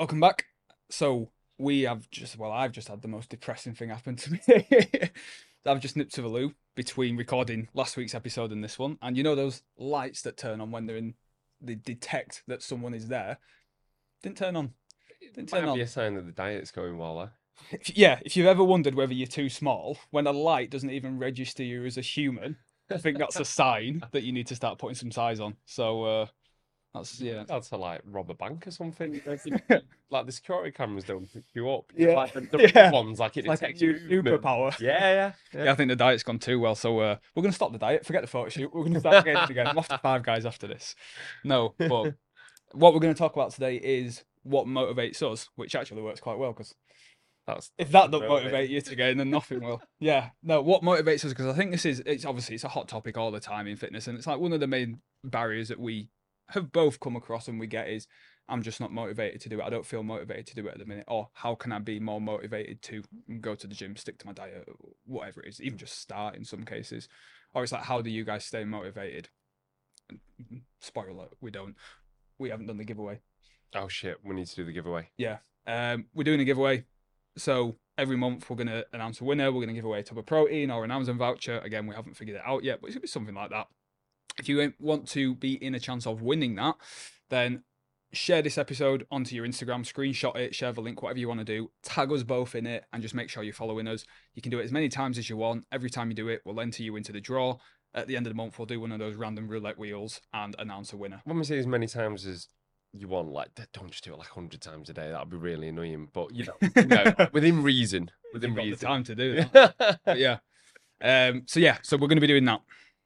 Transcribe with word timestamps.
welcome 0.00 0.18
back. 0.18 0.46
So 0.88 1.30
we 1.58 1.82
have 1.82 2.10
just 2.10 2.38
well, 2.38 2.50
I've 2.50 2.72
just 2.72 2.88
had 2.88 3.02
the 3.02 3.08
most 3.08 3.28
depressing 3.28 3.74
thing 3.74 3.90
happen 3.90 4.16
to 4.16 4.32
me. 4.32 4.40
I've 5.66 5.80
just 5.80 5.94
nipped 5.94 6.14
to 6.14 6.22
the 6.22 6.28
loo 6.28 6.54
between 6.74 7.18
recording 7.18 7.68
last 7.74 7.98
week's 7.98 8.14
episode 8.14 8.50
and 8.50 8.64
this 8.64 8.78
one, 8.78 8.96
and 9.02 9.14
you 9.14 9.22
know 9.22 9.34
those 9.34 9.60
lights 9.76 10.22
that 10.22 10.38
turn 10.38 10.62
on 10.62 10.70
when 10.70 10.86
they're 10.86 10.96
in, 10.96 11.12
they 11.60 11.74
detect 11.74 12.44
that 12.46 12.62
someone 12.62 12.94
is 12.94 13.08
there. 13.08 13.36
Didn't 14.22 14.38
turn 14.38 14.56
on. 14.56 14.72
Didn't 15.34 15.50
turn 15.50 15.64
Might 15.66 15.70
on. 15.72 15.76
be 15.76 15.82
a 15.82 15.86
sign 15.86 16.14
that 16.14 16.24
the 16.24 16.32
diet's 16.32 16.70
going 16.70 16.96
well. 16.96 17.18
There. 17.18 17.32
If- 17.72 17.94
yeah, 17.94 18.20
if 18.24 18.38
you've 18.38 18.46
ever 18.46 18.64
wondered 18.64 18.94
whether 18.94 19.12
you're 19.12 19.26
too 19.26 19.50
small, 19.50 19.98
when 20.12 20.26
a 20.26 20.32
light 20.32 20.70
doesn't 20.70 20.88
even 20.90 21.18
register 21.18 21.62
you 21.62 21.84
as 21.84 21.98
a 21.98 22.00
human, 22.00 22.56
I 22.90 22.96
think 22.96 23.18
that's 23.18 23.38
a 23.38 23.44
sign 23.44 24.02
that 24.12 24.22
you 24.22 24.32
need 24.32 24.46
to 24.46 24.56
start 24.56 24.78
putting 24.78 24.96
some 24.96 25.12
size 25.12 25.40
on. 25.40 25.56
So 25.66 26.04
uh, 26.04 26.26
that's 26.94 27.20
yeah. 27.20 27.44
That's 27.46 27.68
to 27.70 27.76
like 27.76 28.00
rob 28.04 28.30
a 28.30 28.34
bank 28.34 28.66
or 28.66 28.70
something. 28.70 29.20
Like, 30.12 30.26
the 30.26 30.32
security 30.32 30.72
cameras 30.72 31.04
don't 31.04 31.32
pick 31.32 31.44
you 31.54 31.70
up. 31.70 31.84
Yeah. 31.96 32.14
Like 32.16 32.32
the, 32.32 32.40
the 32.40 32.72
Yeah. 32.74 32.90
ones, 32.90 33.20
like 33.20 33.36
it 33.36 33.46
Like 33.46 33.58
a 33.58 33.60
detects 33.60 33.80
your 33.80 33.92
new 34.00 34.16
movement. 34.24 34.42
superpower. 34.42 34.80
Yeah, 34.80 34.98
yeah, 34.98 35.32
yeah. 35.54 35.64
Yeah, 35.66 35.70
I 35.72 35.76
think 35.76 35.88
the 35.88 35.94
diet's 35.94 36.24
gone 36.24 36.40
too 36.40 36.58
well. 36.58 36.74
So 36.74 36.98
uh, 36.98 37.16
we're 37.36 37.42
going 37.42 37.52
to 37.52 37.54
stop 37.54 37.70
the 37.70 37.78
diet. 37.78 38.04
Forget 38.04 38.22
the 38.22 38.26
photo 38.26 38.48
shoot. 38.48 38.74
We're 38.74 38.80
going 38.82 38.94
to 38.94 39.00
start 39.00 39.18
again. 39.24 39.36
again. 39.48 39.66
I'm 39.68 39.78
off 39.78 39.86
to 39.86 39.98
five 39.98 40.24
guys 40.24 40.44
after 40.44 40.66
this. 40.66 40.96
No, 41.44 41.74
but 41.78 42.14
what 42.72 42.92
we're 42.92 42.98
going 42.98 43.14
to 43.14 43.18
talk 43.18 43.34
about 43.36 43.52
today 43.52 43.76
is 43.76 44.24
what 44.42 44.66
motivates 44.66 45.22
us, 45.22 45.48
which 45.54 45.76
actually 45.76 46.02
works 46.02 46.18
quite 46.18 46.38
well 46.38 46.52
because 46.52 46.74
That's 47.46 47.70
if 47.78 47.92
that 47.92 48.10
don't 48.10 48.22
Motivate. 48.26 48.42
motivate 48.52 48.70
you 48.70 48.80
to 48.80 48.96
gain, 48.96 49.16
then 49.18 49.30
nothing 49.30 49.60
will. 49.62 49.80
Yeah, 50.00 50.30
no. 50.42 50.60
What 50.60 50.82
motivates 50.82 51.24
us? 51.24 51.30
Because 51.30 51.46
I 51.46 51.52
think 51.52 51.70
this 51.70 51.86
is 51.86 52.02
it's 52.04 52.24
obviously 52.24 52.56
it's 52.56 52.64
a 52.64 52.68
hot 52.68 52.88
topic 52.88 53.16
all 53.16 53.30
the 53.30 53.38
time 53.38 53.68
in 53.68 53.76
fitness, 53.76 54.08
and 54.08 54.18
it's 54.18 54.26
like 54.26 54.40
one 54.40 54.52
of 54.52 54.58
the 54.58 54.66
main 54.66 54.98
barriers 55.22 55.68
that 55.68 55.78
we 55.78 56.08
have 56.50 56.72
both 56.72 57.00
come 57.00 57.16
across 57.16 57.48
and 57.48 57.58
we 57.58 57.66
get 57.66 57.88
is 57.88 58.06
I'm 58.48 58.62
just 58.62 58.80
not 58.80 58.92
motivated 58.92 59.40
to 59.42 59.48
do 59.48 59.60
it. 59.60 59.64
I 59.64 59.70
don't 59.70 59.86
feel 59.86 60.02
motivated 60.02 60.46
to 60.48 60.54
do 60.56 60.66
it 60.66 60.72
at 60.72 60.78
the 60.78 60.84
minute. 60.84 61.04
Or 61.06 61.28
how 61.34 61.54
can 61.54 61.72
I 61.72 61.78
be 61.78 62.00
more 62.00 62.20
motivated 62.20 62.82
to 62.82 63.02
go 63.40 63.54
to 63.54 63.66
the 63.66 63.74
gym, 63.74 63.96
stick 63.96 64.18
to 64.18 64.26
my 64.26 64.32
diet, 64.32 64.68
whatever 65.06 65.40
it 65.40 65.48
is, 65.48 65.60
even 65.60 65.78
just 65.78 65.98
start 66.00 66.34
in 66.34 66.44
some 66.44 66.64
cases. 66.64 67.08
Or 67.54 67.62
it's 67.62 67.72
like, 67.72 67.84
how 67.84 68.02
do 68.02 68.10
you 68.10 68.24
guys 68.24 68.44
stay 68.44 68.64
motivated? 68.64 69.28
Spoiler 70.80 71.28
we 71.40 71.50
don't. 71.50 71.76
We 72.38 72.50
haven't 72.50 72.66
done 72.66 72.78
the 72.78 72.84
giveaway. 72.84 73.20
oh 73.74 73.88
shit. 73.88 74.18
We 74.24 74.34
need 74.34 74.46
to 74.48 74.56
do 74.56 74.64
the 74.64 74.72
giveaway. 74.72 75.10
Yeah. 75.16 75.38
Um, 75.66 76.06
we're 76.14 76.24
doing 76.24 76.40
a 76.40 76.44
giveaway. 76.44 76.84
So 77.36 77.76
every 77.96 78.16
month 78.16 78.50
we're 78.50 78.56
going 78.56 78.66
to 78.66 78.84
announce 78.92 79.20
a 79.20 79.24
winner. 79.24 79.52
We're 79.52 79.60
going 79.60 79.68
to 79.68 79.74
give 79.74 79.84
away 79.84 80.00
a 80.00 80.02
tub 80.02 80.18
of 80.18 80.26
protein 80.26 80.70
or 80.70 80.82
an 80.82 80.90
Amazon 80.90 81.18
voucher. 81.18 81.60
Again, 81.60 81.86
we 81.86 81.94
haven't 81.94 82.16
figured 82.16 82.36
it 82.36 82.42
out 82.44 82.64
yet, 82.64 82.80
but 82.80 82.88
it's 82.88 82.94
going 82.94 83.02
to 83.02 83.06
be 83.06 83.08
something 83.08 83.34
like 83.34 83.50
that. 83.50 83.68
If 84.40 84.48
you 84.48 84.72
want 84.78 85.08
to 85.08 85.34
be 85.34 85.54
in 85.54 85.74
a 85.74 85.80
chance 85.80 86.06
of 86.06 86.22
winning 86.22 86.54
that, 86.56 86.76
then 87.28 87.62
share 88.12 88.42
this 88.42 88.58
episode 88.58 89.06
onto 89.10 89.34
your 89.34 89.46
Instagram, 89.46 89.84
screenshot 89.86 90.36
it, 90.36 90.54
share 90.54 90.72
the 90.72 90.80
link, 90.80 91.02
whatever 91.02 91.18
you 91.18 91.28
want 91.28 91.40
to 91.40 91.44
do. 91.44 91.70
Tag 91.82 92.10
us 92.12 92.22
both 92.22 92.54
in 92.54 92.66
it 92.66 92.84
and 92.92 93.02
just 93.02 93.14
make 93.14 93.28
sure 93.28 93.42
you're 93.42 93.54
following 93.54 93.86
us. 93.86 94.04
You 94.34 94.42
can 94.42 94.50
do 94.50 94.58
it 94.58 94.64
as 94.64 94.72
many 94.72 94.88
times 94.88 95.18
as 95.18 95.30
you 95.30 95.36
want. 95.36 95.64
Every 95.70 95.90
time 95.90 96.10
you 96.10 96.14
do 96.14 96.28
it, 96.28 96.42
we'll 96.44 96.60
enter 96.60 96.82
you 96.82 96.96
into 96.96 97.12
the 97.12 97.20
draw. 97.20 97.58
At 97.94 98.06
the 98.06 98.16
end 98.16 98.26
of 98.26 98.30
the 98.30 98.36
month, 98.36 98.58
we'll 98.58 98.66
do 98.66 98.80
one 98.80 98.92
of 98.92 98.98
those 99.00 99.16
random 99.16 99.48
roulette 99.48 99.78
wheels 99.78 100.20
and 100.32 100.54
announce 100.58 100.92
a 100.92 100.96
winner. 100.96 101.20
When 101.24 101.38
we 101.38 101.44
say 101.44 101.58
as 101.58 101.66
many 101.66 101.86
times 101.86 102.24
as 102.24 102.46
you 102.92 103.08
want, 103.08 103.30
like 103.32 103.48
don't 103.72 103.90
just 103.90 104.04
do 104.04 104.12
it 104.12 104.18
like 104.18 104.28
hundred 104.28 104.60
times 104.60 104.90
a 104.90 104.92
day. 104.92 105.10
That'd 105.10 105.30
be 105.30 105.36
really 105.36 105.68
annoying. 105.68 106.08
But 106.12 106.34
you 106.34 106.44
know, 106.44 106.70
you 106.76 106.86
know, 106.86 107.14
within 107.32 107.62
reason. 107.62 108.10
Within 108.32 108.50
You've 108.50 108.56
got 108.56 108.62
the 108.62 108.70
reason. 108.70 108.88
time 108.88 109.04
to 109.04 109.14
do 109.14 109.44
that. 109.52 110.00
yeah. 110.16 110.38
Um, 111.02 111.42
so 111.46 111.58
yeah, 111.58 111.78
so 111.82 111.96
we're 111.96 112.08
going 112.08 112.16
to 112.16 112.20
be 112.20 112.26
doing 112.26 112.44
that. 112.44 112.60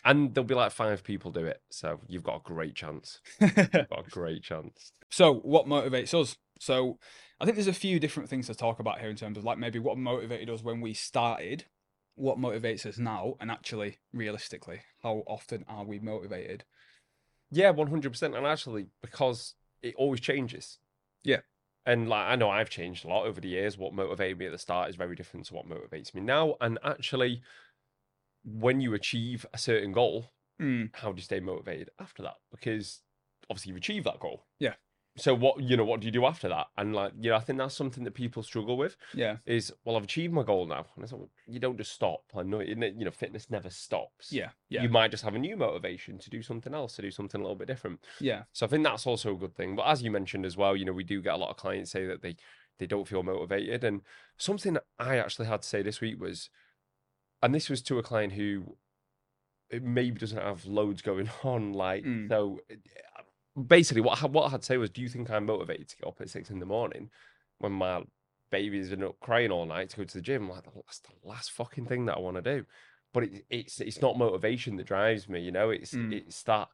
And 0.05 0.35
there'll 0.35 0.47
be 0.47 0.55
like 0.55 0.73
five 0.73 1.03
people 1.03 1.31
do 1.31 1.45
it, 1.45 1.63
so 1.71 2.01
you've 2.09 2.23
got 2.23 2.37
a 2.37 2.43
great 2.43 2.75
chance. 2.75 3.21
You've 3.41 3.55
got 3.57 4.07
a 4.07 4.11
great 4.11 4.43
chance. 4.43 4.93
so 5.11 5.35
what 5.35 5.67
motivates 5.67 6.15
us? 6.15 6.37
So 6.61 6.99
I 7.41 7.45
think 7.45 7.57
there's 7.57 7.67
a 7.67 7.73
few 7.73 7.99
different 7.99 8.29
things 8.29 8.47
to 8.47 8.55
talk 8.55 8.79
about 8.79 9.01
here 9.01 9.11
in 9.11 9.17
terms 9.17 9.37
of 9.37 9.45
like 9.45 9.59
maybe 9.59 9.79
what 9.79 9.99
motivated 9.99 10.51
us 10.51 10.63
when 10.63 10.81
we 10.81 10.95
started, 10.95 11.65
what 12.15 12.39
motivates 12.39 12.87
us 12.87 12.99
now, 12.99 13.35
and 13.41 13.51
actually 13.51 13.99
realistically, 14.13 14.81
how 15.03 15.23
often 15.27 15.65
are 15.69 15.85
we 15.85 15.99
motivated? 15.99 16.65
Yeah, 17.51 17.71
one 17.71 17.89
hundred 17.89 18.11
percent. 18.11 18.35
And 18.37 18.47
actually, 18.47 18.87
because 19.03 19.55
it 19.83 19.95
always 19.97 20.21
changes. 20.21 20.79
Yeah. 21.23 21.41
And 21.87 22.09
like 22.09 22.27
I 22.27 22.37
know 22.37 22.51
I've 22.51 22.71
changed 22.71 23.05
a 23.05 23.09
lot 23.09 23.27
over 23.27 23.41
the 23.41 23.49
years. 23.49 23.77
What 23.77 23.93
motivated 23.93 24.39
me 24.39 24.47
at 24.47 24.53
the 24.53 24.59
start 24.59 24.89
is 24.89 24.97
very 24.97 25.15
different 25.15 25.47
to 25.47 25.55
what 25.55 25.69
motivates 25.69 26.15
me 26.15 26.23
now. 26.23 26.55
And 26.61 26.79
actually, 26.83 27.43
when 28.45 28.81
you 28.81 28.95
achieve 28.95 29.47
a 29.53 29.59
certain 29.59 29.93
goal, 29.93 30.31
Mm, 30.63 30.91
how 30.95 31.11
do 31.11 31.17
you 31.17 31.23
stay 31.25 31.41
motivated 31.41 31.91
after 31.99 32.23
that? 32.23 32.37
Because 32.53 33.01
obviously 33.51 33.71
you've 33.71 33.79
achieved 33.79 34.07
that 34.07 34.21
goal. 34.21 34.45
Yeah. 34.61 34.75
So 35.17 35.35
what 35.35 35.61
you 35.61 35.77
know, 35.77 35.85
what 35.85 35.99
do 36.01 36.07
you 36.07 36.13
do 36.13 36.25
after 36.27 36.49
that? 36.49 36.69
And 36.77 36.95
like, 36.95 37.13
you 37.21 37.31
know, 37.31 37.37
I 37.37 37.41
think 37.41 37.59
that's 37.59 37.75
something 37.77 38.05
that 38.05 38.15
people 38.15 38.43
struggle 38.45 38.77
with 38.77 38.97
yeah, 39.15 39.39
is 39.47 39.73
well, 39.85 39.97
I've 39.97 40.05
achieved 40.05 40.33
my 40.33 40.45
goal 40.45 40.67
now. 40.67 40.87
And 40.95 41.03
it's 41.03 41.13
like, 41.13 41.21
well, 41.23 41.31
you 41.49 41.59
don't 41.59 41.77
just 41.77 41.91
stop. 41.93 42.23
I 42.37 42.43
know 42.45 42.61
you 42.61 42.77
know, 42.77 43.11
fitness 43.11 43.51
never 43.51 43.69
stops. 43.69 44.33
yeah, 44.33 44.51
yeah, 44.69 44.83
You 44.83 44.89
might 44.89 45.11
just 45.11 45.25
have 45.25 45.35
a 45.35 45.39
new 45.41 45.57
motivation 45.57 46.19
to 46.19 46.31
do 46.31 46.41
something 46.43 46.73
else, 46.75 46.95
to 46.97 47.03
do 47.03 47.11
something 47.11 47.41
a 47.41 47.45
little 47.45 47.57
bit 47.57 47.67
different. 47.69 48.05
yeah, 48.21 48.45
So 48.53 48.65
I 48.67 48.69
think 48.69 48.85
that's 48.85 49.07
also 49.09 49.35
a 49.35 49.39
good 49.39 49.57
thing. 49.57 49.75
But 49.77 49.87
as 49.89 50.03
you 50.03 50.11
mentioned 50.13 50.47
as 50.47 50.57
well, 50.57 50.77
you 50.77 50.85
know, 50.85 50.93
we 50.93 51.05
do 51.05 51.21
get 51.21 51.35
a 51.35 51.37
lot 51.39 51.51
of 51.51 51.57
clients 51.57 51.91
say 51.91 52.07
that 52.07 52.23
they 52.23 52.37
they 52.79 52.87
don't 52.87 53.07
feel 53.09 53.23
motivated. 53.23 53.83
And 53.85 54.03
something 54.37 54.79
I 54.99 55.19
actually 55.19 55.47
had 55.47 55.63
to 55.63 55.69
say 55.69 55.83
this 55.83 56.01
week 56.01 56.21
was, 56.21 56.49
and 57.45 57.55
this 57.55 57.69
was 57.71 57.83
to 57.83 57.99
a 57.99 58.03
client 58.03 58.33
who 58.33 58.77
it 59.71 59.83
maybe 59.83 60.19
doesn't 60.19 60.39
have 60.43 60.65
loads 60.67 61.03
going 61.03 61.29
on. 61.45 61.73
Like 61.73 62.05
Mm. 62.05 62.29
so, 62.29 62.61
uh, 62.71 63.23
basically, 63.61 64.03
what 64.03 64.19
I, 64.19 64.21
had- 64.23 64.33
what 64.33 64.47
I 64.47 64.51
had 64.51 64.61
to 64.61 64.67
say 64.67 64.77
was, 64.77 64.91
do 64.91 65.03
you 65.03 65.09
think 65.09 65.31
I'm 65.31 65.47
motivated 65.47 65.89
to 65.89 65.97
get 65.97 66.07
up 66.09 66.21
at 66.21 66.31
six 66.31 66.51
in 66.51 66.59
the 66.59 66.67
morning 66.67 67.11
when 67.59 67.73
my 67.73 68.03
baby's 68.51 68.91
been 68.91 69.03
up 69.05 69.19
crying 69.21 69.51
all 69.51 69.67
night 69.67 69.91
to 69.91 69.97
go 69.97 70.05
to 70.05 70.15
the 70.19 70.23
gym? 70.23 70.49
Like 70.49 70.65
that's 70.75 71.01
the 71.01 71.11
last 71.29 71.51
fucking 71.53 71.87
thing 71.87 72.07
that 72.07 72.17
I 72.17 72.21
want 72.21 72.37
to 72.37 72.43
do. 72.43 72.67
But 73.13 73.25
it, 73.25 73.45
it's 73.51 73.81
it's 73.81 74.03
not 74.03 74.19
motivation 74.19 74.77
that 74.77 74.87
drives 74.87 75.29
me. 75.29 75.41
You 75.41 75.53
know, 75.53 75.71
it's 75.71 75.93
Mm. 75.95 76.13
it's 76.13 76.43
that 76.45 76.69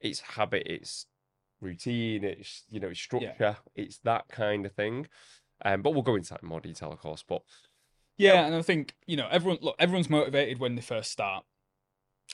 it's 0.00 0.20
habit. 0.20 0.64
It's 0.66 1.06
routine, 1.60 2.24
it's 2.24 2.64
you 2.70 2.80
know, 2.80 2.88
it's 2.88 3.00
structure, 3.00 3.56
it's 3.74 3.98
that 3.98 4.28
kind 4.28 4.64
of 4.66 4.72
thing. 4.72 5.08
Um, 5.62 5.82
but 5.82 5.90
we'll 5.92 6.02
go 6.02 6.14
into 6.16 6.30
that 6.30 6.42
in 6.42 6.48
more 6.48 6.60
detail, 6.60 6.90
of 6.92 7.00
course. 7.00 7.22
But 7.28 7.42
yeah. 8.20 8.46
And 8.46 8.54
I 8.54 8.62
think 8.62 8.94
you 9.06 9.16
know 9.16 9.28
everyone 9.30 9.58
look 9.62 9.76
everyone's 9.78 10.10
motivated 10.10 10.58
when 10.58 10.74
they 10.74 10.82
first 10.82 11.10
start. 11.10 11.44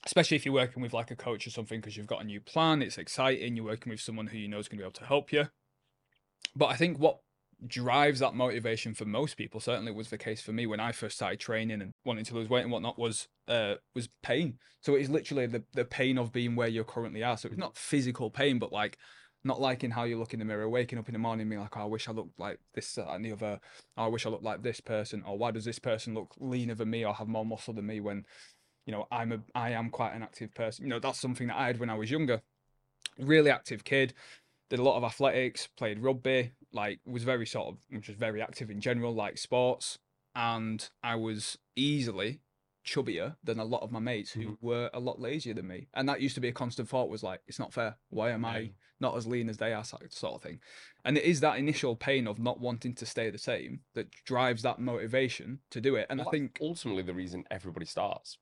Especially 0.05 0.37
if 0.37 0.45
you're 0.45 0.55
working 0.55 0.83
with 0.83 0.93
like 0.93 1.11
a 1.11 1.17
coach 1.17 1.47
or 1.47 1.51
something 1.51 1.81
because 1.81 1.97
you've 1.97 2.07
got 2.07 2.21
a 2.23 2.25
new 2.25 2.41
plan, 2.41 2.83
it's 2.83 2.99
exciting. 2.99 3.57
You're 3.57 3.65
working 3.65 3.91
with 3.91 4.01
someone 4.01 4.29
who 4.29 4.39
you 4.39 4.49
know 4.49 4.59
is 4.59 4.69
going 4.69 4.79
to 4.79 4.83
be 4.83 4.87
able 4.87 4.93
to 4.93 5.07
help 5.07 5.33
you. 5.33 5.49
But 6.55 6.67
I 6.67 6.77
think 6.77 6.99
what 6.99 7.21
drives 7.67 8.21
that 8.21 8.35
motivation 8.35 8.93
for 8.95 9.07
most 9.07 9.37
people 9.37 9.61
certainly 9.61 9.91
was 9.91 10.11
the 10.11 10.19
case 10.19 10.43
for 10.43 10.53
me 10.53 10.67
when 10.67 10.81
I 10.81 10.93
first 10.93 11.17
started 11.17 11.41
training 11.41 11.81
and 11.81 11.93
wanting 12.05 12.27
to 12.27 12.35
lose 12.35 12.51
weight 12.51 12.63
and 12.63 12.71
whatnot 12.71 12.99
was 12.99 13.29
uh 13.49 13.77
was 13.95 14.09
pain. 14.23 14.59
So 14.83 14.95
it 14.95 15.03
is 15.03 15.11
literally 15.11 15.47
the 15.47 15.65
the 15.73 15.85
pain 15.85 16.19
of 16.19 16.33
being 16.33 16.57
where 16.57 16.69
you're 16.69 16.85
currently 16.85 17.23
are. 17.23 17.37
So 17.37 17.49
it's 17.49 17.59
not 17.59 17.77
physical 17.77 18.31
pain, 18.31 18.59
but 18.59 18.73
like 18.73 18.99
not 19.47 19.61
liking 19.61 19.91
how 19.91 20.05
you 20.05 20.19
look 20.19 20.35
in 20.35 20.41
the 20.41 20.45
mirror, 20.45 20.69
waking 20.69 20.99
up 20.99 21.09
in 21.09 21.13
the 21.13 21.19
morning 21.19 21.49
being 21.49 21.61
like, 21.61 21.77
oh, 21.77 21.83
I 21.83 21.85
wish 21.85 22.09
I 22.09 22.13
looked 22.13 22.39
like 22.39 22.59
this 22.75 22.95
that, 22.95 23.13
and 23.13 23.25
the 23.25 23.33
other. 23.33 23.61
Oh, 23.97 24.05
I 24.05 24.09
wish 24.09 24.27
I 24.27 24.31
looked 24.31 24.45
like 24.45 24.63
this 24.63 24.81
person, 24.81 25.23
or 25.27 25.39
why 25.39 25.51
does 25.51 25.65
this 25.65 25.79
person 25.79 26.15
look 26.15 26.35
leaner 26.39 26.75
than 26.75 26.91
me 26.91 27.05
or 27.05 27.15
have 27.15 27.29
more 27.29 27.47
muscle 27.47 27.75
than 27.75 27.87
me 27.87 28.01
when, 28.01 28.27
you 28.87 28.93
know, 28.93 29.07
I'm 29.11 29.33
a 29.33 29.41
I 29.55 29.71
am 29.71 29.91
quite 29.91 30.15
an 30.15 30.23
active 30.23 30.55
person. 30.55 30.85
You 30.85 30.91
know, 30.91 30.99
that's 30.99 31.21
something 31.21 31.47
that 31.49 31.57
I 31.57 31.67
had 31.67 31.81
when 31.81 31.91
I 31.91 31.95
was 31.95 32.11
younger. 32.11 32.43
Really 33.19 33.51
active 33.51 33.85
kid, 33.85 34.13
did 34.69 34.79
a 34.79 34.83
lot 34.83 34.97
of 34.97 35.05
athletics, 35.05 35.69
played 35.77 36.01
rugby, 36.01 36.53
like 36.73 37.01
was 37.07 37.23
very 37.23 37.47
sort 37.47 37.69
of 37.69 38.03
just 38.03 38.19
very 38.19 38.43
active 38.43 38.71
in 38.71 38.81
general, 38.81 39.15
like 39.15 39.39
sports, 39.39 39.99
and 40.35 40.89
I 41.03 41.15
was 41.15 41.59
easily 41.77 42.41
chubbier 42.87 43.37
than 43.45 43.59
a 43.59 43.65
lot 43.65 43.83
of 43.83 43.93
my 43.93 43.99
mates 43.99 44.31
who 44.31 44.41
mm-hmm. 44.41 44.67
were 44.67 44.91
a 44.95 45.01
lot 45.01 45.21
lazier 45.21 45.55
than 45.55 45.67
me. 45.67 45.89
And 45.95 46.09
that 46.09 46.21
used 46.21 46.37
to 46.37 46.41
be 46.41 46.49
a 46.49 46.53
constant 46.53 46.89
thought 46.89 47.11
was 47.11 47.23
like, 47.23 47.41
it's 47.47 47.59
not 47.59 47.73
fair. 47.73 47.97
Why 48.09 48.31
am 48.31 48.45
I 48.45 48.71
not 49.01 49.17
as 49.17 49.27
lean 49.27 49.49
as 49.49 49.59
they 49.59 49.73
are, 49.73 49.85
sort 49.85 50.13
sort 50.13 50.35
of 50.35 50.43
thing. 50.43 50.61
And 51.05 51.17
it 51.17 51.25
is 51.25 51.41
that 51.41 51.59
initial 51.59 51.97
pain 51.97 52.27
of 52.27 52.39
not 52.39 52.61
wanting 52.61 52.95
to 52.95 53.07
stay 53.07 53.31
the 53.31 53.39
same 53.39 53.81
that 53.95 54.11
drives 54.25 54.63
that 54.63 54.79
motivation 54.79 55.61
to 55.71 55.81
do 55.81 55.97
it. 55.97 56.07
And 56.09 56.21
well, 56.21 56.29
I 56.29 56.31
think, 56.31 56.59
ultimately 56.61 57.03
the 57.03 57.15
reason 57.15 57.45
everybody 57.51 57.87
starts. 57.87 58.39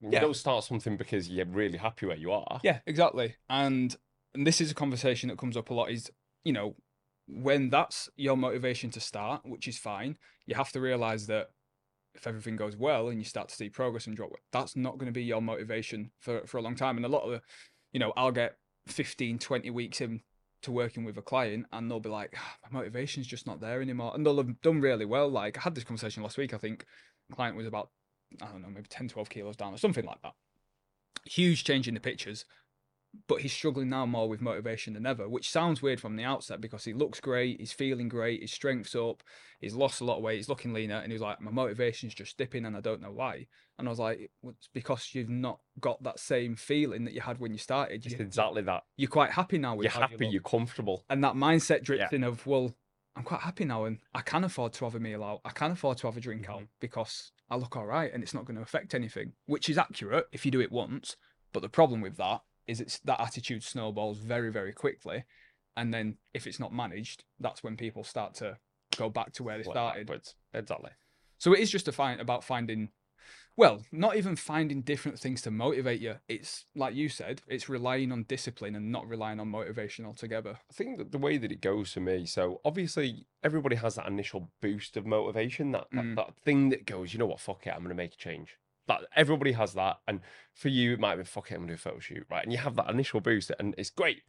You 0.00 0.10
Yeah. 0.12 0.20
don't 0.20 0.36
start 0.36 0.64
something 0.64 0.96
because 0.96 1.28
you're 1.28 1.46
really 1.46 1.78
happy 1.78 2.06
where 2.06 2.16
you 2.16 2.32
are. 2.32 2.60
yeah, 2.62 2.80
exactly. 2.86 3.36
And 3.48 3.96
and 4.34 4.46
this 4.46 4.60
is 4.60 4.70
a 4.70 4.74
conversation 4.74 5.30
that 5.30 5.38
comes 5.38 5.56
up 5.56 5.70
a 5.70 5.74
lot. 5.74 5.90
Is 5.90 6.10
you 6.44 6.52
know 6.52 6.76
when 7.26 7.70
that's 7.70 8.08
your 8.16 8.36
motivation 8.36 8.90
to 8.90 9.00
start, 9.00 9.44
which 9.44 9.66
is 9.66 9.78
fine, 9.78 10.16
you 10.46 10.54
have 10.54 10.70
to 10.72 10.80
realize 10.80 11.26
that 11.26 11.50
if 12.16 12.26
everything 12.26 12.56
goes 12.56 12.76
well 12.76 13.08
and 13.08 13.18
you 13.18 13.24
start 13.24 13.48
to 13.48 13.54
see 13.54 13.68
progress 13.68 14.06
and 14.06 14.16
drop, 14.16 14.30
that's 14.52 14.76
not 14.76 14.98
going 14.98 15.06
to 15.06 15.12
be 15.12 15.24
your 15.24 15.42
motivation 15.42 16.10
for 16.20 16.46
for 16.46 16.58
a 16.58 16.62
long 16.62 16.74
time. 16.74 16.96
And 16.96 17.06
a 17.06 17.08
lot 17.08 17.22
of 17.22 17.30
the, 17.32 17.42
you 17.92 18.00
know, 18.00 18.12
I'll 18.16 18.32
get 18.32 18.56
15, 18.88 19.38
20 19.38 19.70
weeks 19.70 20.00
in 20.00 20.20
to 20.62 20.72
working 20.72 21.04
with 21.04 21.16
a 21.18 21.22
client 21.22 21.66
and 21.72 21.90
they'll 21.90 22.00
be 22.00 22.08
like, 22.08 22.34
"Ah, 22.36 22.56
my 22.64 22.80
motivation's 22.80 23.26
just 23.26 23.46
not 23.46 23.60
there 23.60 23.80
anymore. 23.82 24.12
And 24.14 24.24
they'll 24.24 24.36
have 24.38 24.60
done 24.62 24.80
really 24.80 25.04
well. 25.04 25.28
Like 25.28 25.58
I 25.58 25.60
had 25.60 25.74
this 25.74 25.84
conversation 25.84 26.22
last 26.22 26.38
week. 26.38 26.54
I 26.54 26.58
think 26.58 26.84
client 27.32 27.56
was 27.56 27.66
about, 27.66 27.90
I 28.42 28.46
don't 28.46 28.62
know, 28.62 28.68
maybe 28.68 28.88
10, 28.88 29.08
12 29.08 29.28
kilos 29.28 29.56
down 29.56 29.74
or 29.74 29.78
something 29.78 30.04
like 30.04 30.22
that. 30.22 30.32
Huge 31.24 31.64
change 31.64 31.88
in 31.88 31.94
the 31.94 32.00
pictures. 32.00 32.44
But 33.28 33.40
he's 33.40 33.52
struggling 33.52 33.88
now 33.88 34.06
more 34.06 34.28
with 34.28 34.40
motivation 34.40 34.94
than 34.94 35.06
ever, 35.06 35.28
which 35.28 35.50
sounds 35.50 35.82
weird 35.82 36.00
from 36.00 36.16
the 36.16 36.24
outset 36.24 36.60
because 36.60 36.84
he 36.84 36.92
looks 36.92 37.20
great, 37.20 37.60
he's 37.60 37.72
feeling 37.72 38.08
great, 38.08 38.40
his 38.40 38.52
strength's 38.52 38.94
up, 38.94 39.22
he's 39.60 39.74
lost 39.74 40.00
a 40.00 40.04
lot 40.04 40.18
of 40.18 40.22
weight, 40.22 40.36
he's 40.36 40.48
looking 40.48 40.72
leaner, 40.72 40.96
and 40.96 41.12
he's 41.12 41.20
like, 41.20 41.40
my 41.40 41.50
motivation's 41.50 42.14
just 42.14 42.36
dipping, 42.36 42.64
and 42.64 42.76
I 42.76 42.80
don't 42.80 43.00
know 43.00 43.12
why. 43.12 43.46
And 43.78 43.86
I 43.86 43.90
was 43.90 43.98
like, 43.98 44.30
well, 44.42 44.54
it's 44.56 44.68
because 44.72 45.10
you've 45.14 45.28
not 45.28 45.60
got 45.80 46.02
that 46.02 46.18
same 46.18 46.56
feeling 46.56 47.04
that 47.04 47.14
you 47.14 47.20
had 47.20 47.38
when 47.38 47.52
you 47.52 47.58
started. 47.58 48.04
It's 48.04 48.14
You, 48.14 48.24
exactly 48.24 48.62
that. 48.62 48.84
you're 48.96 49.10
quite 49.10 49.30
happy 49.32 49.58
now 49.58 49.74
with 49.74 49.84
You're 49.84 49.92
you 49.94 50.00
happy, 50.00 50.24
look. 50.24 50.32
you're 50.32 50.42
comfortable. 50.42 51.04
and 51.10 51.22
that 51.24 51.34
mindset 51.34 51.82
drips 51.82 52.12
in 52.12 52.24
of 52.24 52.46
well 52.46 52.74
i'm 53.16 53.22
quite 53.22 53.40
happy 53.40 53.64
now 53.64 53.84
and 53.84 53.98
i 54.14 54.20
can 54.20 54.44
afford 54.44 54.72
to 54.74 54.84
have 54.84 54.94
a 54.94 55.00
meal 55.00 55.24
out 55.24 55.40
i 55.44 55.50
can 55.50 55.70
afford 55.70 55.96
to 55.96 56.06
have 56.06 56.16
a 56.18 56.20
drink 56.20 56.42
mm-hmm. 56.42 56.52
out 56.52 56.62
because 56.80 57.32
i 57.48 57.56
look 57.56 57.74
all 57.76 57.86
right 57.86 58.12
and 58.12 58.22
it's 58.22 58.34
not 58.34 58.44
going 58.44 58.56
to 58.56 58.62
affect 58.62 58.94
anything 58.94 59.32
which 59.46 59.70
is 59.70 59.78
accurate 59.78 60.26
if 60.32 60.44
you 60.44 60.50
do 60.50 60.60
it 60.60 60.70
once 60.70 61.16
but 61.54 61.60
the 61.62 61.68
problem 61.68 62.02
with 62.02 62.16
that 62.18 62.42
is 62.66 62.80
it's 62.80 62.98
that 63.00 63.20
attitude 63.20 63.62
snowballs 63.62 64.18
very 64.18 64.50
very 64.50 64.72
quickly 64.72 65.24
and 65.76 65.92
then 65.92 66.16
if 66.34 66.46
it's 66.46 66.60
not 66.60 66.72
managed 66.72 67.24
that's 67.40 67.62
when 67.62 67.76
people 67.76 68.02
start 68.04 68.34
to 68.34 68.56
go 68.96 69.08
back 69.10 69.32
to 69.32 69.42
where 69.42 69.58
they 69.58 69.64
started 69.64 70.06
backwards. 70.06 70.34
Exactly. 70.54 70.90
so 71.38 71.52
it 71.52 71.60
is 71.60 71.70
just 71.70 71.88
a 71.88 71.92
find 71.92 72.20
about 72.20 72.42
finding 72.44 72.90
well, 73.58 73.80
not 73.90 74.16
even 74.16 74.36
finding 74.36 74.82
different 74.82 75.18
things 75.18 75.40
to 75.42 75.50
motivate 75.50 75.98
you. 76.00 76.16
It's 76.28 76.66
like 76.74 76.94
you 76.94 77.08
said, 77.08 77.40
it's 77.48 77.70
relying 77.70 78.12
on 78.12 78.24
discipline 78.24 78.74
and 78.76 78.92
not 78.92 79.08
relying 79.08 79.40
on 79.40 79.48
motivation 79.48 80.04
altogether. 80.04 80.58
I 80.70 80.74
think 80.74 80.98
that 80.98 81.10
the 81.10 81.16
way 81.18 81.38
that 81.38 81.50
it 81.50 81.62
goes 81.62 81.90
for 81.94 82.00
me, 82.00 82.26
so 82.26 82.60
obviously 82.66 83.26
everybody 83.42 83.76
has 83.76 83.94
that 83.94 84.08
initial 84.08 84.50
boost 84.60 84.98
of 84.98 85.06
motivation, 85.06 85.72
that 85.72 85.86
that, 85.92 86.04
Mm. 86.04 86.16
that 86.16 86.36
thing 86.44 86.68
that 86.68 86.84
goes, 86.84 87.14
you 87.14 87.18
know 87.18 87.24
what, 87.26 87.40
fuck 87.40 87.66
it, 87.66 87.70
I'm 87.74 87.82
gonna 87.82 87.94
make 87.94 88.12
a 88.12 88.18
change. 88.18 88.58
That 88.88 89.00
everybody 89.16 89.52
has 89.52 89.74
that. 89.74 89.98
And 90.06 90.20
for 90.54 90.68
you, 90.68 90.92
it 90.94 91.00
might 91.00 91.16
be 91.16 91.24
fuck 91.24 91.50
it, 91.50 91.54
I'm 91.54 91.60
gonna 91.62 91.72
do 91.72 91.74
a 91.74 91.78
photo 91.78 91.98
shoot, 91.98 92.26
right? 92.30 92.42
And 92.42 92.52
you 92.52 92.58
have 92.58 92.76
that 92.76 92.88
initial 92.90 93.20
boost 93.20 93.50
and 93.58 93.74
it's 93.76 93.90
great. 93.90 94.22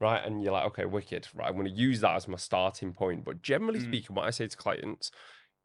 Right. 0.00 0.24
And 0.24 0.42
you're 0.42 0.52
like, 0.52 0.64
okay, 0.68 0.84
wicked. 0.86 1.28
Right. 1.34 1.48
I'm 1.48 1.56
gonna 1.56 1.68
use 1.70 2.00
that 2.00 2.16
as 2.16 2.26
my 2.26 2.38
starting 2.38 2.92
point. 2.92 3.24
But 3.24 3.42
generally 3.42 3.80
Mm. 3.80 3.84
speaking, 3.84 4.16
what 4.16 4.26
I 4.26 4.30
say 4.30 4.46
to 4.48 4.56
clients 4.56 5.10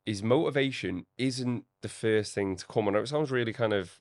is 0.05 0.21
motivation 0.21 1.05
isn't 1.17 1.65
the 1.81 1.89
first 1.89 2.33
thing 2.35 2.55
to 2.57 2.65
come. 2.67 2.87
I 2.87 2.91
know 2.91 2.99
it 2.99 3.07
sounds 3.07 3.31
really 3.31 3.53
kind 3.53 3.73
of 3.73 3.99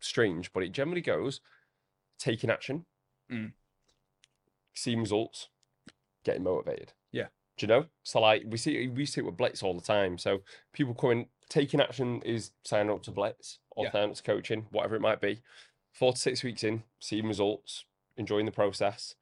strange, 0.00 0.52
but 0.52 0.62
it 0.62 0.72
generally 0.72 1.02
goes 1.02 1.40
taking 2.18 2.50
action, 2.50 2.86
Mm. 3.30 3.52
seeing 4.74 5.00
results, 5.00 5.48
getting 6.24 6.42
motivated. 6.42 6.92
Yeah. 7.12 7.28
Do 7.56 7.66
you 7.66 7.68
know? 7.68 7.86
So 8.02 8.20
like 8.20 8.44
we 8.46 8.56
see 8.56 8.88
we 8.88 9.06
see 9.06 9.20
it 9.20 9.24
with 9.24 9.36
Blitz 9.36 9.62
all 9.62 9.74
the 9.74 9.80
time. 9.82 10.16
So 10.18 10.42
people 10.72 10.94
coming 10.94 11.28
taking 11.50 11.80
action 11.80 12.22
is 12.22 12.52
signing 12.64 12.90
up 12.90 13.02
to 13.02 13.10
Blitz 13.10 13.58
or 13.72 13.84
Yeah. 13.92 14.14
coaching, 14.24 14.66
whatever 14.70 14.94
it 14.96 15.00
might 15.00 15.20
be. 15.20 15.42
Four 15.92 16.12
to 16.14 16.18
six 16.18 16.42
weeks 16.42 16.64
in, 16.64 16.84
seeing 17.00 17.26
results, 17.26 17.84
enjoying 18.16 18.46
the 18.46 18.52
process, 18.52 19.16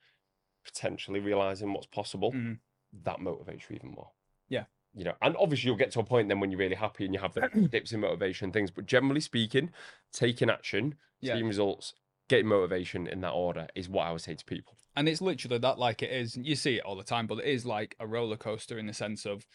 potentially 0.64 1.18
realizing 1.20 1.72
what's 1.72 1.86
possible. 1.86 2.32
Mhm. 2.32 2.60
That 3.04 3.18
motivates 3.18 3.68
you 3.68 3.76
even 3.76 3.90
more. 3.90 4.10
Yeah. 4.48 4.66
You 4.94 5.04
know, 5.04 5.16
and 5.22 5.36
obviously 5.36 5.66
you'll 5.68 5.76
get 5.76 5.90
to 5.92 6.00
a 6.00 6.04
point 6.04 6.28
then 6.28 6.40
when 6.40 6.50
you're 6.50 6.58
really 6.58 6.74
happy 6.74 7.04
and 7.04 7.14
you 7.14 7.20
have 7.20 7.34
the 7.34 7.40
dips 7.72 7.92
in 7.92 8.00
motivation 8.00 8.44
and 8.46 8.52
things. 8.52 8.70
But 8.70 8.86
generally 8.86 9.20
speaking, 9.20 9.72
taking 10.12 10.50
action, 10.50 10.98
Yeah. 11.20 11.34
seeing 11.34 11.46
results, 11.48 11.94
getting 12.28 12.46
motivation 12.46 13.06
in 13.06 13.20
that 13.22 13.32
order 13.32 13.68
is 13.74 13.88
what 13.88 14.06
I 14.06 14.12
would 14.12 14.20
say 14.20 14.34
to 14.34 14.44
people. 14.44 14.76
And 14.96 15.08
it's 15.08 15.20
literally 15.22 15.58
that 15.58 15.78
like 15.78 16.02
it 16.02 16.10
is. 16.10 16.36
You 16.36 16.56
see 16.56 16.76
it 16.76 16.84
all 16.84 16.96
the 16.96 17.04
time, 17.04 17.26
but 17.26 17.38
it 17.38 17.46
is 17.46 17.64
like 17.64 17.94
a 18.00 18.06
roller 18.06 18.36
coaster 18.36 18.78
in 18.78 18.86
the 18.86 18.92
sense 18.94 19.24
of, 19.24 19.46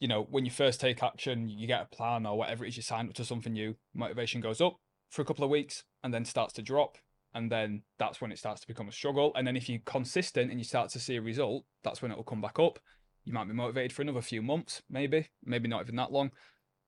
you 0.00 0.08
know, 0.08 0.26
when 0.30 0.44
you 0.44 0.50
first 0.50 0.80
take 0.80 1.02
action, 1.02 1.48
you 1.48 1.66
get 1.66 1.82
a 1.82 1.96
plan 1.96 2.26
or 2.26 2.36
whatever 2.36 2.64
it 2.64 2.68
is, 2.68 2.76
you 2.76 2.82
sign 2.82 3.06
up 3.06 3.14
to 3.14 3.24
something 3.24 3.52
new, 3.52 3.76
motivation 3.94 4.40
goes 4.40 4.60
up 4.60 4.76
for 5.10 5.22
a 5.22 5.24
couple 5.24 5.44
of 5.44 5.50
weeks 5.50 5.84
and 6.02 6.12
then 6.12 6.24
starts 6.24 6.52
to 6.54 6.62
drop. 6.62 6.98
And 7.32 7.52
then 7.52 7.82
that's 7.98 8.20
when 8.20 8.32
it 8.32 8.38
starts 8.38 8.60
to 8.62 8.66
become 8.66 8.88
a 8.88 8.92
struggle. 8.92 9.32
And 9.36 9.46
then 9.46 9.56
if 9.56 9.68
you're 9.68 9.80
consistent 9.84 10.50
and 10.50 10.58
you 10.58 10.64
start 10.64 10.90
to 10.90 10.98
see 10.98 11.16
a 11.16 11.22
result, 11.22 11.64
that's 11.84 12.02
when 12.02 12.10
it 12.10 12.16
will 12.16 12.24
come 12.24 12.40
back 12.40 12.58
up. 12.58 12.80
You 13.24 13.32
might 13.32 13.46
be 13.46 13.54
motivated 13.54 13.92
for 13.92 14.02
another 14.02 14.22
few 14.22 14.42
months, 14.42 14.82
maybe, 14.90 15.28
maybe 15.44 15.68
not 15.68 15.82
even 15.82 15.96
that 15.96 16.10
long. 16.10 16.32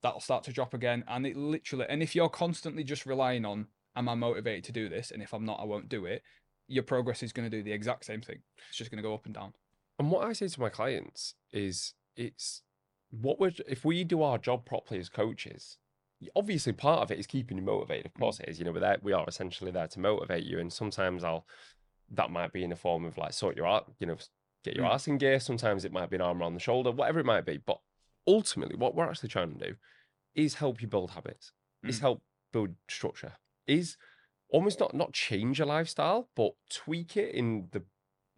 That'll 0.02 0.20
start 0.20 0.42
to 0.44 0.52
drop 0.52 0.74
again. 0.74 1.04
And 1.06 1.26
it 1.26 1.36
literally, 1.36 1.86
and 1.88 2.02
if 2.02 2.16
you're 2.16 2.28
constantly 2.28 2.82
just 2.82 3.06
relying 3.06 3.44
on, 3.44 3.68
am 3.94 4.08
I 4.08 4.14
motivated 4.16 4.64
to 4.64 4.72
do 4.72 4.88
this? 4.88 5.12
And 5.12 5.22
if 5.22 5.32
I'm 5.32 5.44
not, 5.44 5.60
I 5.60 5.64
won't 5.64 5.88
do 5.88 6.06
it 6.06 6.22
your 6.72 6.82
progress 6.82 7.22
is 7.22 7.32
going 7.32 7.48
to 7.48 7.56
do 7.56 7.62
the 7.62 7.72
exact 7.72 8.04
same 8.04 8.20
thing. 8.20 8.40
It's 8.68 8.78
just 8.78 8.90
going 8.90 9.02
to 9.02 9.06
go 9.06 9.14
up 9.14 9.26
and 9.26 9.34
down. 9.34 9.52
And 9.98 10.10
what 10.10 10.26
I 10.26 10.32
say 10.32 10.48
to 10.48 10.60
my 10.60 10.70
clients 10.70 11.34
is 11.52 11.94
it's 12.16 12.62
what 13.20 13.38
would 13.38 13.62
if 13.68 13.84
we 13.84 14.04
do 14.04 14.22
our 14.22 14.38
job 14.38 14.64
properly 14.64 14.98
as 14.98 15.08
coaches, 15.08 15.78
obviously 16.34 16.72
part 16.72 17.02
of 17.02 17.10
it 17.10 17.18
is 17.18 17.26
keeping 17.26 17.56
you 17.58 17.62
motivated. 17.62 18.06
Of 18.06 18.14
course 18.14 18.40
it 18.40 18.48
is. 18.48 18.58
You 18.58 18.64
know, 18.64 18.72
we're 18.72 18.80
there, 18.80 18.98
we 19.02 19.12
are 19.12 19.24
essentially 19.28 19.70
there 19.70 19.88
to 19.88 20.00
motivate 20.00 20.44
you. 20.44 20.58
And 20.58 20.72
sometimes 20.72 21.22
I'll 21.22 21.46
that 22.10 22.30
might 22.30 22.52
be 22.52 22.62
in 22.62 22.70
the 22.70 22.76
form 22.76 23.04
of 23.04 23.16
like 23.16 23.32
sort 23.32 23.56
your 23.56 23.66
art, 23.66 23.90
you 23.98 24.06
know, 24.06 24.16
get 24.64 24.76
your 24.76 24.84
Mm. 24.86 24.94
ass 24.94 25.08
in 25.08 25.18
gear. 25.18 25.40
Sometimes 25.40 25.84
it 25.84 25.92
might 25.92 26.10
be 26.10 26.16
an 26.16 26.22
arm 26.22 26.40
around 26.40 26.54
the 26.54 26.60
shoulder, 26.60 26.90
whatever 26.90 27.20
it 27.20 27.26
might 27.26 27.46
be. 27.46 27.56
But 27.58 27.80
ultimately 28.26 28.76
what 28.76 28.94
we're 28.94 29.08
actually 29.08 29.30
trying 29.30 29.56
to 29.58 29.68
do 29.68 29.76
is 30.34 30.54
help 30.54 30.80
you 30.80 30.88
build 30.88 31.12
habits. 31.12 31.52
Is 31.84 31.98
Mm. 31.98 32.02
help 32.02 32.22
build 32.52 32.74
structure. 32.88 33.34
Is 33.66 33.96
almost 34.48 34.78
not 34.80 34.94
not 34.94 35.12
change 35.12 35.58
your 35.58 35.66
lifestyle, 35.66 36.28
but 36.34 36.54
tweak 36.70 37.16
it 37.16 37.34
in 37.34 37.68
the 37.72 37.84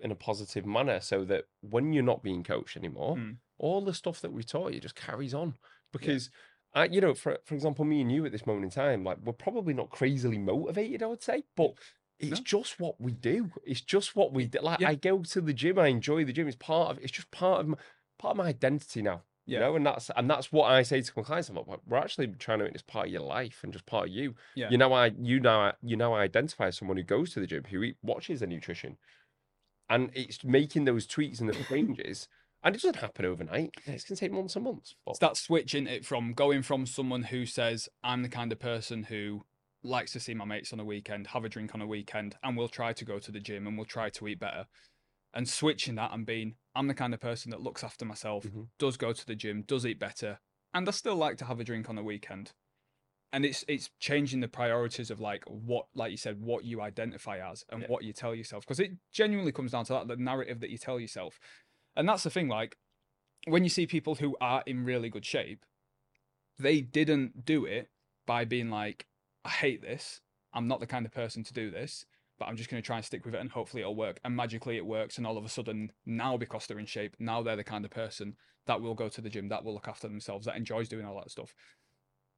in 0.05 0.11
a 0.13 0.15
positive 0.15 0.65
manner 0.67 1.01
so 1.01 1.25
that 1.25 1.45
when 1.63 1.93
you're 1.93 2.03
not 2.05 2.23
being 2.23 2.45
coached 2.45 2.77
anymore, 2.77 3.17
Mm. 3.17 3.37
all 3.59 3.81
the 3.81 3.95
stuff 3.95 4.21
that 4.21 4.33
we 4.33 4.43
taught 4.45 4.73
you 4.75 4.81
just 4.81 4.95
carries 4.95 5.35
on. 5.35 5.55
Because 5.93 6.31
I, 6.75 6.85
you 6.87 7.01
know, 7.01 7.15
for 7.15 7.39
for 7.45 7.55
example, 7.55 7.85
me 7.85 8.01
and 8.01 8.13
you 8.13 8.25
at 8.27 8.33
this 8.33 8.47
moment 8.47 8.65
in 8.65 8.71
time, 8.71 9.03
like 9.05 9.19
we're 9.25 9.33
probably 9.33 9.75
not 9.75 9.91
crazily 9.91 10.39
motivated, 10.39 11.03
I 11.03 11.07
would 11.07 11.23
say, 11.23 11.45
but 11.57 11.73
it's 12.19 12.41
No. 12.41 12.45
just 12.45 12.79
what 12.79 13.01
we 13.01 13.13
do. 13.13 13.51
It's 13.65 13.81
just 13.81 14.15
what 14.15 14.33
we 14.33 14.47
do. 14.47 14.59
Like 14.61 14.81
Yeah. 14.81 14.91
I 14.91 14.95
go 14.95 15.23
to 15.23 15.41
the 15.41 15.55
gym, 15.55 15.79
I 15.79 15.89
enjoy 15.89 16.25
the 16.25 16.33
gym. 16.33 16.47
It's 16.49 16.57
part 16.57 16.91
of 16.91 17.03
it's 17.03 17.13
just 17.13 17.31
part 17.31 17.61
of 17.61 17.69
my, 17.69 17.79
part 18.19 18.33
of 18.33 18.37
my 18.39 18.47
identity 18.49 19.03
now. 19.03 19.23
Yeah. 19.47 19.59
You 19.59 19.65
know, 19.65 19.77
and 19.77 19.87
that's 19.87 20.11
and 20.17 20.29
that's 20.29 20.51
what 20.53 20.71
I 20.71 20.83
say 20.83 21.01
to 21.03 21.13
my 21.17 21.23
clients. 21.23 21.49
I'm 21.49 21.55
like, 21.57 21.67
we're 21.87 21.99
actually 21.99 22.29
trying 22.29 22.59
to 22.59 22.65
make 22.65 22.73
this 22.73 22.83
part 22.83 23.07
of 23.07 23.13
your 23.13 23.23
life 23.23 23.61
and 23.63 23.73
just 23.73 23.85
part 23.87 24.09
of 24.09 24.13
you. 24.15 24.35
Yeah. 24.55 24.71
You 24.71 24.79
know, 24.79 24.93
I 24.93 25.07
you 25.31 25.39
now 25.39 25.75
you 25.83 25.97
now 25.97 26.15
identify 26.15 26.69
as 26.69 26.77
someone 26.79 26.97
who 26.97 27.03
goes 27.05 27.33
to 27.35 27.41
the 27.41 27.47
gym, 27.47 27.65
who 27.71 27.83
eat, 27.83 27.97
watches 28.03 28.41
their 28.41 28.49
nutrition, 28.49 28.97
and 29.89 30.11
it's 30.15 30.43
making 30.45 30.85
those 30.85 31.07
tweaks 31.07 31.41
and 31.41 31.49
the 31.49 31.65
changes. 31.65 32.29
And 32.63 32.75
it 32.75 32.81
doesn't 32.81 33.01
happen 33.01 33.27
overnight. 33.27 33.75
It's 33.85 34.05
gonna 34.05 34.17
take 34.17 34.33
months 34.33 34.57
and 34.57 34.65
months. 34.65 34.95
But 35.05 35.13
It's 35.13 35.21
that 35.21 35.37
switching 35.37 35.87
it 35.87 36.05
from 36.07 36.33
going 36.33 36.63
from 36.63 36.87
someone 36.87 37.25
who 37.25 37.45
says, 37.45 37.89
I'm 38.03 38.23
the 38.23 38.29
kind 38.29 38.53
of 38.53 38.59
person 38.59 39.05
who 39.05 39.45
likes 39.83 40.13
to 40.13 40.21
see 40.21 40.33
my 40.33 40.47
mates 40.47 40.73
on 40.73 40.81
a 40.81 40.85
weekend, 40.85 41.27
have 41.29 41.45
a 41.45 41.49
drink 41.49 41.75
on 41.75 41.83
a 41.83 41.87
weekend, 41.87 42.37
and 42.43 42.57
we'll 42.57 42.69
try 42.69 42.95
to 42.95 43.05
go 43.05 43.19
to 43.19 43.31
the 43.31 43.41
gym 43.41 43.67
and 43.67 43.77
we'll 43.77 43.85
try 43.85 44.09
to 44.09 44.29
eat 44.29 44.41
better. 44.41 44.67
And 45.35 45.47
switching 45.49 45.97
that 45.97 46.13
and 46.13 46.25
being, 46.25 46.57
I'm 46.75 46.89
the 46.89 46.95
kind 46.95 47.13
of 47.13 47.21
person 47.21 47.51
that 47.51 47.61
looks 47.61 47.85
after 47.85 48.05
myself, 48.05 48.45
Mhm. 48.45 48.69
does 48.79 48.97
go 48.97 49.13
to 49.13 49.27
the 49.27 49.35
gym, 49.37 49.63
does 49.63 49.85
eat 49.85 49.99
better, 49.99 50.41
and 50.73 50.89
I 50.89 50.93
still 50.93 51.17
like 51.17 51.37
to 51.39 51.45
have 51.45 51.61
a 51.61 51.65
drink 51.65 51.91
on 51.91 51.99
a 51.99 52.03
weekend. 52.03 52.53
And 53.35 53.45
it's 53.45 53.65
it's 53.67 53.91
changing 53.99 54.41
the 54.41 54.49
priorities 54.49 55.11
of 55.11 55.21
like 55.21 55.43
what, 55.47 55.87
like 55.95 56.13
you 56.13 56.17
said, 56.17 56.41
what 56.41 56.65
you 56.65 56.81
identify 56.81 57.39
as 57.51 57.65
and 57.69 57.83
Yeah. 57.83 57.89
what 57.89 58.05
you 58.05 58.13
tell 58.13 58.35
yourself. 58.35 58.65
Because 58.65 58.79
it 58.79 58.93
genuinely 59.13 59.51
comes 59.51 59.73
down 59.73 59.85
to 59.87 59.93
that, 59.95 60.07
the 60.07 60.17
narrative 60.17 60.61
that 60.61 60.71
you 60.71 60.79
tell 60.79 61.01
yourself. 61.01 61.41
And 61.97 62.09
that's 62.09 62.23
the 62.23 62.31
thing, 62.31 62.49
like 62.49 62.77
when 63.47 63.65
you 63.65 63.71
see 63.71 63.87
people 63.87 64.15
who 64.15 64.37
are 64.41 64.63
in 64.67 64.85
really 64.85 65.11
good 65.11 65.27
shape, 65.27 65.65
they 66.59 66.81
didn't 66.81 67.45
do 67.45 67.65
it 67.65 67.91
by 68.25 68.45
being 68.45 68.71
like, 68.71 69.07
I 69.45 69.51
hate 69.51 69.83
this. 69.83 70.21
I'm 70.53 70.69
not 70.69 70.79
the 70.81 70.87
kind 70.87 71.05
of 71.05 71.13
person 71.13 71.43
to 71.45 71.53
do 71.53 71.71
this, 71.71 72.07
but 72.39 72.47
I'm 72.47 72.57
just 72.57 72.71
going 72.71 72.81
to 72.83 72.87
try 72.87 72.97
and 72.97 73.05
stick 73.05 73.25
with 73.25 73.35
it 73.35 73.41
and 73.41 73.51
hopefully 73.51 73.83
it'll 73.83 73.97
work. 73.97 74.21
And 74.25 74.37
magically 74.37 74.77
it 74.77 74.87
works. 74.87 75.19
And 75.19 75.27
all 75.27 75.37
of 75.37 75.45
a 75.45 75.49
sudden, 75.49 75.91
now 76.07 76.37
because 76.37 76.67
they're 76.67 76.79
in 76.79 76.87
shape, 76.87 77.17
now 77.19 77.43
they're 77.43 77.57
the 77.57 77.65
kind 77.65 77.85
of 77.85 77.91
person 77.91 78.37
that 78.67 78.81
will 78.81 78.95
go 78.95 79.09
to 79.09 79.21
the 79.21 79.29
gym, 79.29 79.49
that 79.49 79.65
will 79.65 79.75
look 79.75 79.89
after 79.89 80.09
themselves, 80.09 80.47
that 80.47 80.57
enjoys 80.57 80.89
doing 80.89 81.05
all 81.05 81.17
that 81.17 81.31
stuff. 81.31 81.55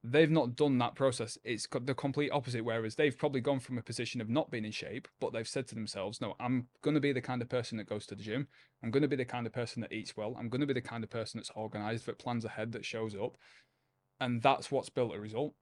They've 0.09 0.31
not 0.31 0.55
done 0.55 0.77
that 0.77 0.95
process. 0.95 1.37
It's 1.43 1.67
the 1.67 1.93
complete 1.93 2.31
opposite. 2.31 2.63
Whereas 2.63 2.95
they've 2.95 3.17
probably 3.17 3.41
gone 3.41 3.59
from 3.59 3.77
a 3.77 3.81
position 3.81 4.21
of 4.21 4.29
not 4.29 4.49
being 4.51 4.65
in 4.65 4.71
shape, 4.71 5.07
but 5.19 5.33
they've 5.33 5.47
said 5.47 5.67
to 5.67 5.75
themselves, 5.75 6.21
no, 6.21 6.35
I'm 6.39 6.67
going 6.81 6.95
to 6.95 7.01
be 7.01 7.11
the 7.11 7.21
kind 7.21 7.41
of 7.41 7.49
person 7.49 7.77
that 7.77 7.89
goes 7.89 8.05
to 8.07 8.15
the 8.15 8.23
gym. 8.23 8.47
I'm 8.83 8.91
going 8.91 9.01
to 9.01 9.07
be 9.07 9.15
the 9.15 9.25
kind 9.25 9.45
of 9.47 9.53
person 9.53 9.81
that 9.81 9.91
eats 9.91 10.15
well. 10.15 10.35
I'm 10.39 10.49
going 10.49 10.61
to 10.61 10.67
be 10.67 10.73
the 10.73 10.81
kind 10.81 11.03
of 11.03 11.09
person 11.09 11.39
that's 11.39 11.51
organized, 11.55 12.05
that 12.05 12.19
plans 12.19 12.45
ahead, 12.45 12.71
that 12.71 12.85
shows 12.85 13.15
up. 13.15 13.37
And 14.19 14.41
that's 14.41 14.71
what's 14.71 14.89
built 14.89 15.15
a 15.15 15.19
result. 15.19 15.53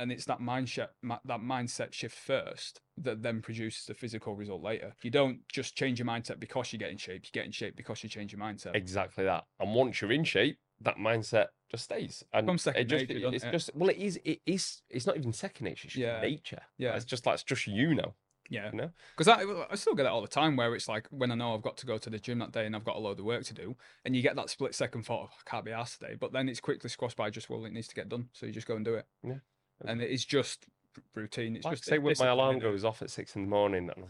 And 0.00 0.10
it's 0.10 0.24
that 0.24 0.40
mindset, 0.40 0.88
that 1.02 1.40
mindset 1.40 1.92
shift 1.92 2.18
first 2.18 2.80
that 2.96 3.22
then 3.22 3.40
produces 3.40 3.86
the 3.86 3.94
physical 3.94 4.34
result 4.34 4.60
later. 4.60 4.92
You 5.02 5.10
don't 5.10 5.40
just 5.48 5.76
change 5.76 6.00
your 6.00 6.08
mindset 6.08 6.40
because 6.40 6.72
you 6.72 6.80
get 6.80 6.90
in 6.90 6.96
shape. 6.96 7.24
You 7.24 7.30
get 7.32 7.46
in 7.46 7.52
shape 7.52 7.76
because 7.76 8.02
you 8.02 8.08
change 8.08 8.32
your 8.32 8.40
mindset. 8.40 8.74
exactly 8.74 9.24
that. 9.24 9.44
And 9.60 9.72
once 9.72 10.00
you're 10.00 10.10
in 10.10 10.24
shape, 10.24 10.58
that 10.80 10.96
mindset 10.96 11.46
just 11.74 11.84
stays. 11.84 12.24
And 12.32 12.46
Becomes 12.46 12.62
second 12.62 12.80
it 12.82 12.84
just 12.88 13.08
nature, 13.08 13.20
doesn't 13.20 13.34
it's 13.34 13.44
it? 13.44 13.52
just 13.52 13.70
well, 13.74 13.90
it 13.90 13.96
is 13.98 14.18
it 14.24 14.40
is 14.46 14.82
it's 14.90 15.06
not 15.06 15.16
even 15.16 15.32
second 15.32 15.64
nature, 15.64 15.86
it's 15.86 15.94
just 15.94 15.96
Yeah. 15.96 16.20
nature. 16.20 16.62
Yeah. 16.78 16.96
It's 16.96 17.04
just 17.04 17.26
like 17.26 17.34
it's 17.34 17.42
just 17.42 17.66
you 17.66 17.94
know. 17.94 18.14
Yeah. 18.50 18.70
You 18.72 18.76
know? 18.78 18.90
Because 19.16 19.28
I, 19.28 19.42
I 19.70 19.74
still 19.74 19.94
get 19.94 20.04
it 20.06 20.12
all 20.12 20.20
the 20.20 20.28
time 20.28 20.54
where 20.56 20.74
it's 20.74 20.86
like 20.88 21.06
when 21.10 21.30
I 21.30 21.34
know 21.34 21.54
I've 21.54 21.62
got 21.62 21.76
to 21.78 21.86
go 21.86 21.96
to 21.98 22.10
the 22.10 22.18
gym 22.18 22.38
that 22.40 22.52
day 22.52 22.66
and 22.66 22.76
I've 22.76 22.84
got 22.84 22.96
a 22.96 22.98
load 22.98 23.18
of 23.18 23.24
work 23.24 23.42
to 23.44 23.54
do, 23.54 23.74
and 24.04 24.14
you 24.14 24.20
get 24.22 24.36
that 24.36 24.50
split 24.50 24.74
second 24.74 25.04
thought, 25.06 25.30
oh, 25.32 25.36
I 25.46 25.50
can't 25.50 25.64
be 25.64 25.72
asked 25.72 25.98
today. 26.00 26.14
But 26.18 26.32
then 26.32 26.48
it's 26.50 26.60
quickly 26.60 26.90
squashed 26.90 27.16
by 27.16 27.30
just, 27.30 27.48
well, 27.48 27.64
it 27.64 27.72
needs 27.72 27.88
to 27.88 27.94
get 27.94 28.08
done. 28.10 28.28
So 28.32 28.44
you 28.46 28.52
just 28.52 28.66
go 28.66 28.76
and 28.76 28.84
do 28.84 28.94
it. 28.96 29.06
Yeah. 29.26 29.38
And 29.86 30.02
it 30.02 30.10
is 30.10 30.24
just 30.26 30.66
routine. 31.14 31.56
It's 31.56 31.64
Like 31.64 31.76
just 31.76 31.86
say 31.88 31.98
when 31.98 32.14
my 32.18 32.26
alarm 32.28 32.58
goes 32.58 32.84
off 32.84 33.00
at 33.02 33.10
six 33.10 33.34
in 33.34 33.42
the 33.42 33.48
morning, 33.48 33.90
and 33.96 34.06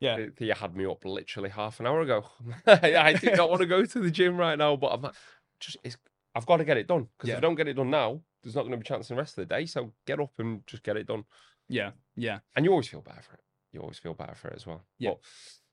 Yeah. 0.00 0.16
Th- 0.16 0.32
Thea 0.36 0.54
had 0.54 0.74
me 0.74 0.86
up 0.86 1.04
literally 1.04 1.50
half 1.50 1.80
an 1.80 1.86
hour 1.86 2.00
ago. 2.00 2.24
I 2.66 3.12
did 3.12 3.36
not 3.36 3.50
want 3.50 3.60
to 3.60 3.66
go 3.66 3.84
to 3.84 3.98
the 4.00 4.10
gym 4.10 4.38
right 4.38 4.56
now, 4.56 4.74
but 4.76 4.88
I'm 4.88 5.02
like, 5.02 5.14
just 5.60 5.76
it's, 5.84 5.98
I've 6.34 6.46
got 6.46 6.58
to 6.58 6.64
get 6.64 6.76
it 6.76 6.86
done 6.86 7.08
because 7.16 7.30
if 7.30 7.36
I 7.36 7.40
don't 7.40 7.54
get 7.56 7.68
it 7.68 7.74
done 7.74 7.90
now, 7.90 8.20
there's 8.42 8.54
not 8.54 8.62
going 8.62 8.72
to 8.72 8.76
be 8.78 8.82
a 8.82 8.84
chance 8.84 9.10
in 9.10 9.16
the 9.16 9.20
rest 9.22 9.36
of 9.38 9.48
the 9.48 9.54
day. 9.54 9.66
So 9.66 9.92
get 10.06 10.20
up 10.20 10.32
and 10.38 10.66
just 10.66 10.82
get 10.82 10.96
it 10.96 11.06
done, 11.06 11.24
Yeah, 11.68 11.90
yeah, 12.16 12.38
and 12.56 12.64
you 12.64 12.70
always 12.70 12.88
feel 12.88 13.00
better 13.02 13.22
for 13.22 13.34
it. 13.34 13.40
You 13.72 13.80
always 13.80 13.98
feel 13.98 14.14
better 14.14 14.34
for 14.34 14.48
it 14.48 14.54
as 14.56 14.66
well. 14.66 14.82
Yeah. 14.98 15.10
But, 15.10 15.20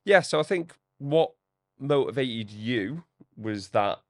yeah. 0.05 0.21
So 0.21 0.39
I 0.39 0.43
think 0.43 0.75
what 0.99 1.31
motivated 1.79 2.51
you 2.51 3.03
was 3.35 3.69
that 3.69 4.01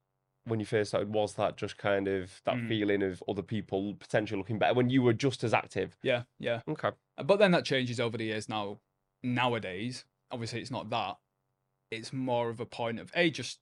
when 0.44 0.58
you 0.60 0.66
first 0.66 0.90
started 0.90 1.12
was 1.12 1.34
that 1.34 1.56
just 1.58 1.76
kind 1.76 2.08
of 2.08 2.40
that 2.46 2.54
Mm. 2.56 2.68
feeling 2.68 3.02
of 3.02 3.22
other 3.28 3.42
people 3.42 3.94
potentially 3.94 4.38
looking 4.38 4.58
better 4.58 4.72
when 4.74 4.88
you 4.88 5.02
were 5.02 5.12
just 5.12 5.44
as 5.44 5.52
active. 5.52 5.96
yeah, 6.02 6.22
yeah. 6.38 6.62
Okay. 6.66 6.90
But 7.22 7.38
then 7.38 7.50
that 7.52 7.64
changes 7.66 8.00
over 8.00 8.16
the 8.16 8.24
years 8.24 8.48
now. 8.48 8.78
Nowadays, 9.22 10.04
obviously, 10.30 10.60
it's 10.60 10.70
not 10.70 10.88
that. 10.90 11.18
It's 11.90 12.12
more 12.12 12.48
of 12.50 12.60
a 12.60 12.66
point 12.66 12.98
of 12.98 13.10
A, 13.14 13.30
just 13.30 13.58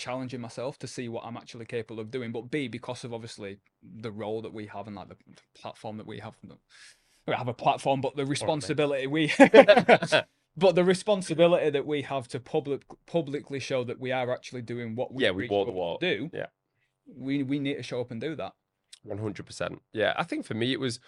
challenging 0.00 0.40
myself 0.40 0.78
to 0.80 0.86
see 0.86 1.08
what 1.08 1.24
I'm 1.24 1.36
actually 1.36 1.66
capable 1.66 2.00
of 2.00 2.10
doing, 2.10 2.32
but 2.32 2.50
B, 2.50 2.68
because 2.68 3.04
of 3.04 3.12
obviously 3.14 3.58
the 3.82 4.10
role 4.10 4.42
that 4.42 4.52
we 4.52 4.66
have 4.66 4.86
and 4.86 4.96
like 4.96 5.08
the 5.08 5.16
platform 5.54 5.96
that 5.98 6.06
we 6.06 6.18
have. 6.18 6.34
We 7.26 7.34
have 7.34 7.48
a 7.48 7.54
platform, 7.54 8.00
but 8.00 8.16
the 8.16 8.26
responsibility 8.26 9.06
we. 9.06 9.32
But 10.56 10.74
the 10.74 10.84
responsibility 10.84 11.70
that 11.70 11.86
we 11.86 12.02
have 12.02 12.26
to 12.28 12.40
public 12.40 12.82
publicly 13.06 13.60
show 13.60 13.84
that 13.84 14.00
we 14.00 14.10
are 14.10 14.32
actually 14.32 14.62
doing 14.62 14.96
what 14.96 15.14
we 15.14 15.22
Yeah, 15.22 15.30
we 15.30 15.48
walk 15.48 15.66
the 15.66 15.72
to 15.72 15.78
walk. 15.78 16.00
do. 16.00 16.28
Yeah. 16.34 16.46
we 17.06 17.44
we 17.44 17.58
need 17.60 17.76
to 17.76 17.82
show 17.84 18.00
up 18.00 18.10
and 18.10 18.20
do 18.20 18.34
that. 18.34 18.52
One 19.04 19.18
hundred 19.18 19.46
percent. 19.46 19.80
Yeah, 19.92 20.12
I 20.16 20.24
think 20.24 20.44
for 20.44 20.54
me 20.54 20.72
it 20.72 20.80
was 20.80 20.98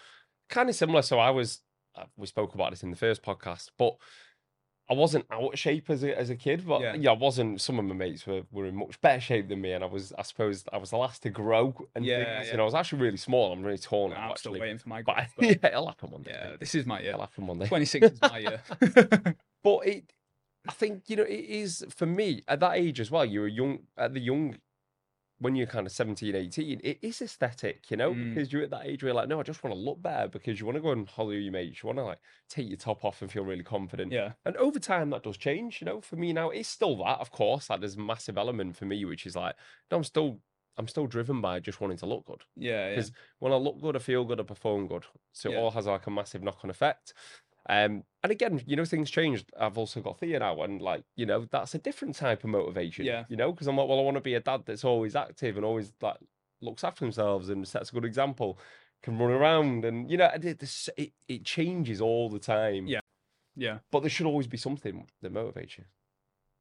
kind 0.49 0.69
of 0.71 0.77
similar. 0.77 1.03
So 1.03 1.19
I 1.19 1.31
was, 1.31 1.61
uh, 1.97 2.05
we 2.17 2.27
spoke 2.29 2.55
about 2.55 2.71
this 2.71 2.85
in 2.85 2.91
the 2.91 2.97
first 2.97 3.23
podcast, 3.23 3.71
but 3.77 3.95
I 4.91 4.95
wasn't 4.95 5.25
out 5.31 5.53
of 5.55 5.59
shape 5.59 5.89
as 5.91 6.03
a 6.03 6.19
as 6.19 6.29
a 6.29 6.37
kid. 6.37 6.67
But 6.67 6.81
Yeah. 6.83 6.95
yeah, 6.95 7.11
I 7.11 7.15
wasn't. 7.15 7.61
Some 7.61 7.79
of 7.79 7.85
my 7.85 7.95
mates 7.95 8.27
were, 8.27 8.43
were 8.51 8.67
in 8.67 8.77
much 8.77 9.01
better 9.01 9.21
shape 9.21 9.49
than 9.49 9.61
me, 9.61 9.73
and 9.73 9.83
I 9.83 9.87
was, 9.87 10.13
I 10.19 10.23
suppose, 10.23 10.65
I 10.73 10.77
was 10.79 10.91
the 10.91 10.97
last 10.97 11.23
to 11.23 11.31
grow. 11.31 11.75
And 11.95 12.05
Yeah, 12.05 12.17
things, 12.17 12.47
yeah. 12.47 12.51
You 12.53 12.57
know, 12.59 12.65
I 12.65 12.67
was 12.67 12.75
actually 12.75 13.03
really 13.03 13.17
small. 13.17 13.53
I'm 13.53 13.63
really 13.63 13.79
tall 13.79 14.09
now. 14.09 14.17
I'm 14.31 14.37
still 14.37 14.53
actually, 14.53 14.61
waiting 14.61 14.79
for 14.79 14.89
my 14.89 15.03
but, 15.03 15.15
growth, 15.15 15.27
I, 15.39 15.41
but 15.41 15.47
yeah, 15.47 15.69
it'll 15.69 15.87
happen 15.87 16.11
one 16.11 16.23
day. 16.23 16.33
yeah, 16.33 16.57
this 16.59 16.75
is 16.75 16.85
my 16.87 17.01
year. 17.01 17.11
It'll 17.11 17.21
happen 17.23 17.47
one 17.47 17.59
day. 17.59 17.67
26 17.67 18.07
is 18.11 18.21
my 18.21 18.39
year. 18.39 18.61
But 19.65 19.87
it, 19.87 20.13
I 20.69 20.73
think 20.73 21.05
you 21.09 21.15
know, 21.17 21.23
it 21.23 21.31
is 21.63 21.85
for 21.89 22.07
me 22.07 22.43
at 22.49 22.59
that 22.61 22.75
age 22.75 22.99
as 22.99 23.11
well. 23.11 23.25
You're 23.25 23.47
a 23.47 23.51
young 23.51 23.79
at 23.97 24.13
the 24.13 24.21
young 24.21 24.57
when 25.43 25.57
you're 25.57 25.67
kind 25.67 25.87
of 25.87 25.93
17, 25.93 26.35
18, 26.35 26.81
it 26.85 26.99
is 27.03 27.21
aesthetic, 27.21 27.91
you 27.91 27.97
know, 27.97 28.15
Mm. 28.15 28.15
because 28.15 28.53
you're 28.53 28.63
at 28.63 28.71
that 28.71 28.87
age 28.87 29.03
where 29.03 29.09
you're 29.09 29.15
like, 29.17 29.29
no, 29.29 29.41
I 29.41 29.43
just 29.43 29.63
want 29.65 29.75
to 29.75 29.81
look 29.81 30.01
better 30.01 30.29
because 30.29 30.61
you 30.61 30.67
want 30.67 30.77
to 30.77 30.83
go 30.83 30.93
and 30.93 31.09
holler 31.09 31.35
your 31.35 31.53
mates. 31.53 31.83
You 31.83 31.89
want 31.89 31.99
to 31.99 32.05
like 32.05 32.21
take 32.49 32.69
your 32.69 32.77
top 32.77 33.05
off 33.05 33.23
and 33.23 33.31
feel 33.31 33.45
really 33.45 33.65
confident. 33.65 34.15
yeah, 34.15 34.35
And 34.45 34.57
over 34.57 34.79
time, 34.79 35.11
that 35.11 35.25
does 35.25 35.37
change, 35.37 35.81
you 35.81 35.85
know. 35.87 36.01
For 36.01 36.17
me 36.17 36.33
now, 36.33 36.51
it's 36.51 36.69
still 36.69 36.97
that, 36.99 37.21
of 37.21 37.31
course. 37.33 37.71
Like 37.71 37.81
there's 37.81 37.97
a 37.97 38.01
massive 38.01 38.39
element 38.39 38.77
for 38.77 38.85
me, 38.87 39.05
which 39.05 39.27
is 39.27 39.37
like, 39.37 39.57
no, 39.91 39.99
I'm 39.99 40.05
still, 40.05 40.41
I'm 40.77 40.89
still 40.89 41.07
driven 41.07 41.41
by 41.41 41.61
just 41.61 41.81
wanting 41.81 41.99
to 41.99 42.07
look 42.07 42.27
good. 42.27 42.45
yeah, 42.57 42.89
yeah. 42.95 43.07
'Cause 43.07 43.13
When 43.39 43.53
I 43.53 43.57
look 43.57 43.81
good, 43.81 43.97
I 43.97 44.01
feel 44.01 44.25
good, 44.25 44.41
I 44.41 44.45
perform 44.45 44.87
good. 44.87 45.07
So 45.33 45.51
it 45.51 45.53
Yeah. 45.53 45.59
all 45.59 45.71
has 45.73 45.87
like 45.87 46.07
a 46.07 46.11
massive 46.11 46.43
knock-on 46.43 46.71
effect. 46.71 47.15
Um, 47.69 48.05
and 48.23 48.33
again, 48.33 48.61
you 48.67 48.77
know, 48.77 48.85
things 48.85 49.11
changed. 49.11 49.51
I've 49.59 49.79
also 49.79 50.01
got 50.01 50.19
Thea 50.19 50.39
now, 50.41 50.61
and 50.63 50.81
like, 50.83 51.05
you 51.17 51.27
know, 51.27 51.47
that's 51.51 51.75
a 51.75 51.79
different 51.79 52.17
type 52.17 52.45
of 52.45 52.51
motivation. 52.51 53.05
Yeah. 53.05 53.25
You 53.29 53.37
know, 53.37 53.53
because 53.53 53.67
I'm 53.67 53.77
like, 53.77 53.89
well, 53.89 53.99
I 53.99 54.03
want 54.03 54.17
to 54.17 54.21
be 54.21 54.35
a 54.35 54.41
dad 54.41 54.63
that's 54.67 54.85
always 54.85 55.15
active 55.17 55.57
and 55.57 55.65
always 55.65 55.93
like 56.01 56.17
looks 56.61 56.85
after 56.85 57.05
themselves 57.05 57.49
and 57.49 57.67
sets 57.67 57.91
a 57.91 57.93
good 57.93 58.05
example, 58.05 58.59
can 59.03 59.19
run 59.19 59.31
around, 59.31 59.85
and 59.85 60.11
you 60.11 60.17
know, 60.17 60.31
it, 60.35 60.63
it, 60.97 61.13
it 61.29 61.45
changes 61.45 62.01
all 62.01 62.29
the 62.29 62.39
time. 62.39 62.87
Yeah. 62.87 63.01
Yeah, 63.55 63.81
But 63.91 64.01
there 64.01 64.09
should 64.09 64.25
always 64.25 64.47
be 64.47 64.57
something 64.57 65.07
that 65.21 65.31
motivates 65.35 65.77
you. 65.77 65.85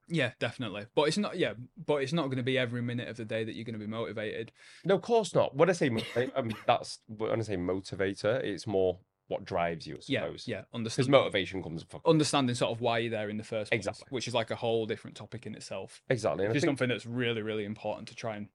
yeah, 0.09 0.31
definitely. 0.39 0.87
But 0.93 1.03
it's 1.03 1.17
not. 1.17 1.37
Yeah, 1.37 1.53
but 1.85 2.03
it's 2.03 2.11
not 2.11 2.25
going 2.25 2.35
to 2.35 2.43
be 2.43 2.57
every 2.57 2.81
minute 2.81 3.07
of 3.07 3.15
the 3.15 3.23
day 3.23 3.45
that 3.45 3.55
you're 3.55 3.63
going 3.63 3.79
to 3.79 3.79
be 3.79 3.87
motivated. 3.87 4.51
No, 4.83 4.95
of 4.95 5.01
course 5.01 5.33
not. 5.33 5.55
When 5.55 5.69
I 5.69 5.73
say 5.73 5.89
I 6.35 6.41
mean, 6.41 6.57
that's 6.67 6.99
when 7.07 7.39
I 7.39 7.43
say 7.43 7.55
motivator, 7.55 8.43
it's 8.43 8.67
more 8.67 8.99
what 9.31 9.45
drives 9.45 9.87
you, 9.87 9.95
I 9.95 9.99
Yeah, 10.07 10.21
suppose. 10.21 10.47
yeah. 10.47 10.63
Because 10.73 11.09
motivation 11.09 11.63
comes 11.63 11.83
from 11.83 12.01
understanding 12.05 12.53
sort 12.55 12.71
of 12.71 12.81
why 12.81 12.99
you're 12.99 13.11
there 13.11 13.29
in 13.29 13.37
the 13.37 13.43
first 13.43 13.71
place, 13.71 13.77
Exactly. 13.79 14.07
which 14.09 14.27
is 14.27 14.33
like 14.33 14.51
a 14.51 14.55
whole 14.55 14.85
different 14.85 15.15
topic 15.17 15.45
in 15.45 15.55
itself. 15.55 16.03
exactly. 16.09 16.43
And 16.45 16.49
I 16.49 16.51
Which 16.51 16.57
is 16.57 16.63
think- 16.63 16.69
something 16.77 16.89
that's 16.89 17.05
really, 17.05 17.41
really 17.41 17.65
important 17.65 18.07
to 18.09 18.15
try 18.15 18.35
and 18.35 18.49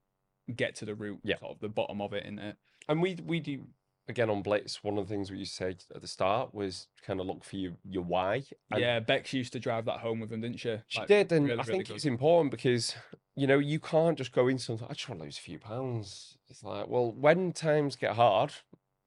get 0.55 0.77
to 0.77 0.85
the 0.85 0.95
root, 0.95 1.21
Yeah. 1.25 1.39
sort 1.39 1.53
of 1.53 1.61
the 1.61 1.69
bottom 1.69 2.01
of 2.01 2.13
it, 2.13 2.25
in 2.25 2.39
it. 2.39 2.57
And 2.89 3.03
we 3.03 3.15
we 3.25 3.41
do 3.41 3.67
again 4.09 4.31
on 4.31 4.43
Blitz. 4.43 4.85
One 4.85 4.97
of 4.99 5.09
the 5.09 5.13
things 5.13 5.33
we 5.33 5.39
used 5.39 5.57
to 5.59 5.65
say 5.65 5.77
at 5.95 6.01
the 6.01 6.07
start 6.07 6.55
was 6.55 6.87
kind 7.03 7.19
of 7.21 7.27
look 7.27 7.43
for 7.43 7.57
your 7.57 7.73
your 7.85 8.05
why. 8.05 8.45
And 8.71 8.81
yeah, 8.81 9.01
Bex 9.01 9.33
used 9.33 9.53
to 9.55 9.59
drive 9.59 9.85
that 9.87 9.99
home 10.01 10.21
with 10.21 10.31
him, 10.33 10.43
didn't 10.43 10.61
she? 10.61 10.77
she 10.87 10.99
Like, 11.01 11.09
did, 11.09 11.33
and 11.33 11.47
really, 11.49 11.59
I 11.61 11.65
think 11.65 11.91
it's 11.91 12.05
important 12.05 12.53
because 12.53 12.95
you 13.35 13.47
know 13.49 13.59
you 13.59 13.81
can't 13.81 14.17
just 14.17 14.31
go 14.33 14.47
in 14.47 14.59
something. 14.59 14.87
I 14.89 14.93
just 14.93 15.09
want 15.09 15.21
to 15.21 15.25
lose 15.25 15.39
a 15.39 15.41
few 15.41 15.59
pounds. 15.59 16.39
It's 16.49 16.63
like 16.63 16.87
well, 16.87 17.11
when 17.11 17.53
times 17.53 17.97
get 17.97 18.13
hard 18.15 18.53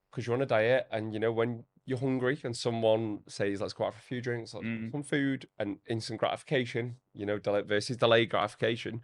because 0.10 0.26
you're 0.26 0.36
on 0.36 0.42
a 0.42 0.46
diet, 0.46 0.88
and 0.92 1.14
you 1.14 1.20
know 1.20 1.32
when 1.32 1.64
you're 1.86 1.98
hungry 2.00 2.40
and 2.44 2.56
someone 2.56 3.20
says 3.28 3.62
let's 3.62 3.74
go 3.74 3.86
out 3.86 3.94
for 3.94 4.00
a 4.00 4.02
few 4.04 4.22
drinks, 4.22 4.54
Mm. 4.54 4.92
some 4.92 5.04
food, 5.04 5.48
and 5.58 5.80
instant 5.88 6.20
gratification. 6.20 6.98
You 7.14 7.26
know, 7.26 7.40
delay 7.40 7.62
versus 7.62 7.98
delayed 7.98 8.30
gratification. 8.30 9.02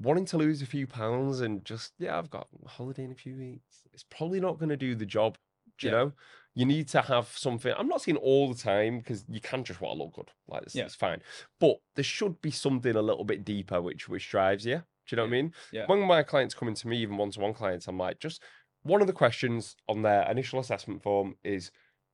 Wanting 0.00 0.24
to 0.26 0.38
lose 0.38 0.60
a 0.60 0.66
few 0.66 0.86
pounds 0.86 1.40
and 1.40 1.64
just 1.64 1.92
yeah, 1.98 2.18
I've 2.18 2.30
got 2.30 2.48
a 2.64 2.68
holiday 2.68 3.04
in 3.04 3.12
a 3.12 3.16
few 3.16 3.36
weeks. 3.36 3.86
It's 3.92 4.04
probably 4.04 4.40
not 4.40 4.58
going 4.58 4.70
to 4.70 4.76
do 4.76 4.94
the 4.94 5.06
job. 5.06 5.38
Do 5.78 5.86
you 5.86 5.92
Yeah. 5.92 5.98
know? 5.98 6.12
You 6.56 6.66
need 6.66 6.88
to 6.88 7.00
have 7.02 7.28
something. 7.28 7.72
I'm 7.76 7.88
not 7.88 8.00
saying 8.02 8.16
all 8.18 8.52
the 8.52 8.60
time 8.60 8.98
because 8.98 9.24
you 9.28 9.40
can 9.40 9.64
just 9.64 9.80
want 9.80 9.98
to 9.98 10.04
look 10.04 10.14
good. 10.14 10.30
Like 10.48 10.62
it's, 10.62 10.74
Yeah. 10.74 10.84
it's 10.84 10.94
fine, 10.94 11.20
but 11.60 11.80
there 11.94 12.04
should 12.04 12.40
be 12.40 12.50
something 12.50 12.94
a 12.94 13.02
little 13.02 13.24
bit 13.24 13.44
deeper 13.44 13.80
which 13.82 14.08
which 14.08 14.28
drives 14.30 14.64
you. 14.64 14.76
Do 14.78 14.82
you 15.10 15.16
know 15.16 15.24
what 15.24 15.28
I 15.28 15.30
mean? 15.32 15.54
Yeah. 15.72 15.86
When 15.86 16.00
my 16.00 16.22
clients 16.22 16.54
come 16.54 16.68
into 16.68 16.88
me, 16.88 16.96
even 16.98 17.16
one-to-one 17.16 17.54
clients, 17.54 17.86
I'm 17.88 17.98
like, 17.98 18.18
just 18.20 18.40
one 18.84 19.00
of 19.00 19.06
the 19.06 19.12
questions 19.12 19.76
on 19.88 20.02
their 20.02 20.30
initial 20.30 20.60
assessment 20.60 21.02
form 21.02 21.36
is, 21.42 21.70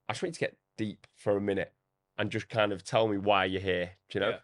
I 0.09 0.15
just 0.15 0.23
want 0.23 0.31
you 0.31 0.35
to 0.35 0.41
get 0.41 0.57
deep 0.79 1.07
for 1.15 1.37
a 1.37 1.41
minute 1.41 1.73
and 2.17 2.31
just 2.31 2.49
kind 2.49 2.73
of 2.73 2.85
tell 2.85 3.09
me 3.09 3.19
why 3.19 3.45
you're 3.45 3.61
here. 3.61 3.91
Do 4.09 4.19
you 4.19 4.25
know? 4.25 4.31
Yeah. 4.31 4.39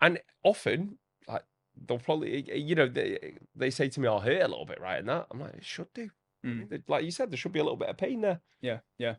And 0.00 0.20
often, 0.44 0.98
like 1.26 1.44
they'll 1.86 1.98
probably, 1.98 2.44
you 2.56 2.74
know, 2.74 2.86
they 2.86 3.34
they 3.54 3.70
say 3.70 3.88
to 3.88 4.00
me, 4.00 4.08
"I'll 4.08 4.20
hurt 4.20 4.42
a 4.42 4.48
little 4.48 4.64
bit," 4.64 4.80
right? 4.80 4.98
And 4.98 5.08
that 5.08 5.26
I'm 5.30 5.40
like, 5.40 5.54
it 5.54 5.64
should 5.64 5.92
do. 5.94 6.10
Mm. 6.44 6.82
Like 6.88 7.04
you 7.04 7.10
said, 7.10 7.30
there 7.30 7.36
should 7.36 7.52
be 7.52 7.58
a 7.58 7.64
little 7.64 7.76
bit 7.76 7.88
of 7.88 7.96
pain 7.96 8.20
there. 8.20 8.40
Yeah, 8.60 8.78
yeah, 8.98 9.16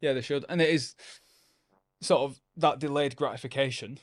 yeah. 0.00 0.12
They 0.12 0.20
should, 0.20 0.44
and 0.48 0.60
it 0.60 0.70
is 0.70 0.94
sort 2.00 2.22
of 2.22 2.40
that 2.56 2.78
delayed 2.78 3.16
gratification. 3.16 3.98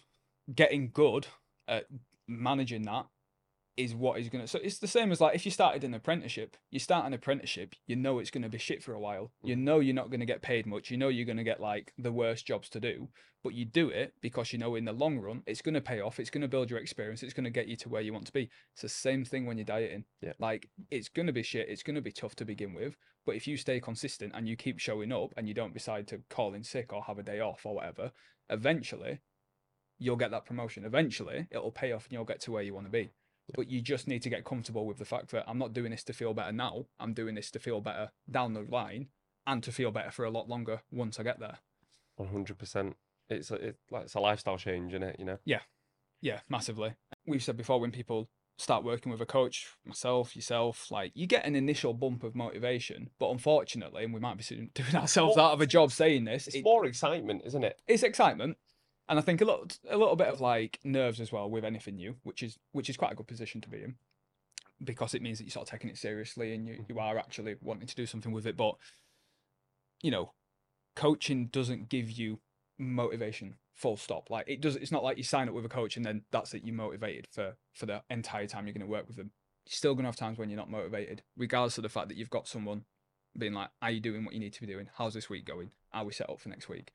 Getting 0.53 0.89
good 0.93 1.27
at 1.69 1.85
managing 2.27 2.83
that 2.83 3.07
is 3.75 3.95
what 3.95 4.19
is 4.19 4.29
going 4.29 4.43
to. 4.43 4.47
So 4.47 4.59
it's 4.61 4.77
the 4.77 4.87
same 4.87 5.11
as 5.11 5.19
like 5.19 5.35
if 5.35 5.45
you 5.45 5.51
started 5.51 5.83
an 5.83 5.93
apprenticeship. 5.93 6.57
You 6.69 6.79
start 6.79 7.05
an 7.05 7.13
apprenticeship, 7.13 7.75
you 7.87 7.95
know 7.95 8.19
it's 8.19 8.31
going 8.31 8.43
to 8.43 8.49
be 8.49 8.57
shit 8.57 8.83
for 8.83 8.93
a 8.93 8.99
while. 8.99 9.31
Mm. 9.43 9.49
You 9.49 9.55
know 9.55 9.79
you're 9.79 9.95
not 9.95 10.09
going 10.09 10.19
to 10.19 10.25
get 10.25 10.41
paid 10.41 10.65
much. 10.65 10.91
You 10.91 10.97
know 10.97 11.09
you're 11.09 11.25
going 11.25 11.37
to 11.37 11.43
get 11.43 11.59
like 11.59 11.93
the 11.97 12.11
worst 12.11 12.45
jobs 12.45 12.69
to 12.69 12.79
do, 12.79 13.09
but 13.43 13.53
you 13.53 13.65
do 13.65 13.89
it 13.89 14.13
because 14.21 14.53
you 14.53 14.59
know 14.59 14.75
in 14.75 14.85
the 14.85 14.93
long 14.93 15.19
run 15.19 15.43
it's 15.45 15.61
going 15.61 15.73
to 15.73 15.81
pay 15.81 16.01
off. 16.01 16.19
It's 16.19 16.29
going 16.29 16.41
to 16.41 16.47
build 16.47 16.69
your 16.69 16.79
experience. 16.79 17.23
It's 17.23 17.33
going 17.33 17.43
to 17.45 17.49
get 17.49 17.67
you 17.67 17.75
to 17.77 17.89
where 17.89 18.01
you 18.01 18.13
want 18.13 18.27
to 18.27 18.33
be. 18.33 18.49
It's 18.73 18.83
the 18.83 18.89
same 18.89 19.25
thing 19.25 19.45
when 19.45 19.57
you're 19.57 19.65
dieting. 19.65 20.05
Yeah. 20.21 20.33
Like 20.39 20.69
it's 20.91 21.09
going 21.09 21.27
to 21.27 21.33
be 21.33 21.43
shit. 21.43 21.69
It's 21.69 21.83
going 21.83 21.95
to 21.95 22.01
be 22.01 22.11
tough 22.11 22.35
to 22.35 22.45
begin 22.45 22.73
with. 22.73 22.95
But 23.25 23.35
if 23.35 23.47
you 23.47 23.57
stay 23.57 23.79
consistent 23.79 24.33
and 24.35 24.47
you 24.47 24.55
keep 24.55 24.79
showing 24.79 25.11
up 25.11 25.33
and 25.37 25.47
you 25.47 25.53
don't 25.53 25.73
decide 25.73 26.07
to 26.09 26.21
call 26.29 26.53
in 26.53 26.63
sick 26.63 26.91
or 26.91 27.03
have 27.03 27.19
a 27.19 27.23
day 27.23 27.39
off 27.39 27.65
or 27.65 27.75
whatever, 27.75 28.11
eventually 28.49 29.19
you'll 29.97 30.17
get 30.17 30.31
that 30.31 30.45
promotion. 30.45 30.85
Eventually 30.85 31.47
it'll 31.49 31.71
pay 31.71 31.91
off 31.93 32.05
and 32.05 32.13
you'll 32.13 32.25
get 32.25 32.41
to 32.41 32.51
where 32.51 32.63
you 32.63 32.73
want 32.73 32.85
to 32.85 32.91
be. 32.91 33.11
But 33.55 33.69
you 33.69 33.81
just 33.81 34.07
need 34.07 34.21
to 34.23 34.29
get 34.29 34.45
comfortable 34.45 34.85
with 34.85 34.97
the 34.97 35.05
fact 35.05 35.31
that 35.31 35.43
I'm 35.47 35.57
not 35.57 35.73
doing 35.73 35.91
this 35.91 36.03
to 36.05 36.13
feel 36.13 36.33
better 36.33 36.51
now. 36.51 36.85
I'm 36.99 37.13
doing 37.13 37.35
this 37.35 37.51
to 37.51 37.59
feel 37.59 37.81
better 37.81 38.11
down 38.29 38.53
the 38.53 38.61
line 38.61 39.07
and 39.45 39.61
to 39.63 39.71
feel 39.71 39.91
better 39.91 40.11
for 40.11 40.23
a 40.25 40.31
lot 40.31 40.47
longer 40.47 40.81
once 40.91 41.19
I 41.19 41.23
get 41.23 41.39
there. 41.39 41.57
One 42.15 42.29
hundred 42.29 42.57
percent. 42.57 42.95
It's 43.29 43.51
a, 43.51 43.55
it, 43.55 43.75
like 43.91 44.03
it's 44.03 44.13
a 44.15 44.19
lifestyle 44.19 44.57
change, 44.57 44.93
isn't 44.93 45.03
it? 45.03 45.15
You 45.19 45.25
know. 45.25 45.37
Yeah, 45.45 45.59
Yeah, 46.21 46.39
massively. 46.49 46.93
We've 47.25 47.43
said 47.43 47.57
before 47.57 47.79
when 47.79 47.91
people 47.91 48.29
start 48.57 48.83
working 48.83 49.11
with 49.11 49.19
a 49.19 49.25
coach, 49.25 49.67
myself, 49.85 50.35
yourself, 50.35 50.91
like 50.91 51.11
you 51.15 51.25
get 51.25 51.45
an 51.45 51.55
initial 51.55 51.93
bump 51.93 52.23
of 52.23 52.35
motivation, 52.35 53.09
but 53.19 53.31
unfortunately, 53.31 54.03
and 54.03 54.13
we 54.13 54.19
might 54.19 54.37
be 54.37 54.69
doing 54.73 54.95
ourselves 54.95 55.37
out 55.37 55.53
of 55.53 55.59
a 55.61 55.65
job 55.65 55.91
saying 55.91 56.23
this, 56.25 56.47
It's 56.47 56.57
it- 56.57 56.63
more 56.63 56.85
excitement, 56.85 57.41
isn't 57.45 57.63
it? 57.63 57.79
it's 57.87 58.03
excitement 58.03 58.57
and 59.09 59.19
i 59.19 59.21
think 59.21 59.41
a 59.41 59.45
little 59.45 59.67
a 59.89 59.97
little 59.97 60.15
bit 60.15 60.27
of 60.27 60.41
like 60.41 60.79
nerves 60.83 61.19
as 61.19 61.31
well 61.31 61.49
with 61.49 61.65
anything 61.65 61.95
new 61.95 62.15
which 62.23 62.41
is 62.41 62.57
which 62.71 62.89
is 62.89 62.97
quite 62.97 63.11
a 63.11 63.15
good 63.15 63.27
position 63.27 63.61
to 63.61 63.69
be 63.69 63.83
in 63.83 63.95
because 64.83 65.13
it 65.13 65.21
means 65.21 65.37
that 65.37 65.45
you're 65.45 65.51
sort 65.51 65.67
of 65.67 65.71
taking 65.71 65.89
it 65.89 65.97
seriously 65.97 66.53
and 66.53 66.67
you, 66.67 66.85
you 66.87 66.99
are 66.99 67.17
actually 67.17 67.55
wanting 67.61 67.87
to 67.87 67.95
do 67.95 68.05
something 68.05 68.31
with 68.31 68.45
it. 68.45 68.57
But 68.57 68.75
you 70.01 70.11
know 70.11 70.31
coaching 70.95 71.47
doesn't 71.47 71.89
give 71.89 72.11
you 72.11 72.39
motivation 72.77 73.55
full 73.73 73.97
stop. 73.97 74.29
Like 74.29 74.45
it 74.47 74.61
does 74.61 74.75
it's 74.75 74.91
not 74.91 75.03
like 75.03 75.17
you 75.17 75.23
sign 75.23 75.47
up 75.47 75.55
with 75.55 75.65
a 75.65 75.69
coach 75.69 75.97
and 75.97 76.05
then 76.05 76.23
that's 76.31 76.53
it 76.53 76.63
you're 76.63 76.75
motivated 76.75 77.27
for 77.31 77.55
for 77.73 77.85
the 77.85 78.03
entire 78.09 78.47
time 78.47 78.67
you're 78.67 78.73
going 78.73 78.85
to 78.85 78.91
work 78.91 79.07
with 79.07 79.17
them. 79.17 79.31
You're 79.65 79.73
still 79.73 79.93
going 79.93 80.03
to 80.03 80.09
have 80.09 80.15
times 80.15 80.37
when 80.37 80.49
you're 80.49 80.57
not 80.57 80.69
motivated 80.69 81.23
regardless 81.37 81.77
of 81.77 81.83
the 81.83 81.89
fact 81.89 82.09
that 82.09 82.17
you've 82.17 82.29
got 82.29 82.47
someone 82.47 82.83
being 83.37 83.53
like 83.53 83.69
are 83.81 83.91
you 83.91 83.99
doing 83.99 84.25
what 84.25 84.33
you 84.33 84.39
need 84.39 84.53
to 84.53 84.61
be 84.61 84.67
doing? 84.67 84.89
How's 84.97 85.13
this 85.13 85.29
week 85.29 85.45
going? 85.45 85.71
Are 85.93 86.05
we 86.05 86.13
set 86.13 86.29
up 86.29 86.39
for 86.39 86.49
next 86.49 86.69
week 86.69 86.91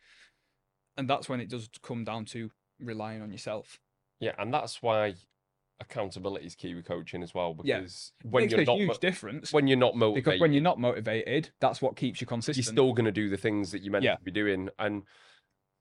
and 0.99 1.09
that's 1.09 1.28
when 1.28 1.40
it 1.40 1.49
does 1.49 1.71
come 1.83 2.05
down 2.05 2.26
to 2.26 2.50
relying 2.81 3.23
on 3.23 3.31
yourself. 3.33 3.81
Yeah, 4.21 4.33
and 4.38 4.52
that's 4.52 4.83
why 4.83 5.14
accountability 5.81 6.45
is 6.47 6.55
key 6.57 6.75
with 6.75 6.85
coaching 6.85 7.23
as 7.23 7.33
well. 7.33 7.57
Yeah. 7.62 7.78
Because 7.78 8.12
when 8.25 8.43
Makes 8.43 8.52
you're 8.52 8.64
not 8.64 8.78
huge 8.78 8.99
difference 8.99 9.52
when 9.52 9.69
you're 9.69 9.78
not 9.78 9.97
motivated, 9.97 10.25
because 10.25 10.40
when 10.40 10.52
you're 10.52 10.62
not 10.62 10.78
motivated, 10.81 11.50
that's 11.61 11.81
what 11.81 11.97
keeps 11.97 12.21
you 12.21 12.26
consistent. 12.26 12.67
you're 12.67 12.73
still 12.73 12.93
going 12.93 13.05
to 13.07 13.12
do 13.12 13.31
the 13.31 13.37
things 13.37 13.71
that 13.73 13.83
you're 13.83 13.93
meant 13.93 14.05
Yeah. 14.05 14.17
to 14.17 14.23
be 14.23 14.33
doing. 14.33 14.69
And 14.78 15.05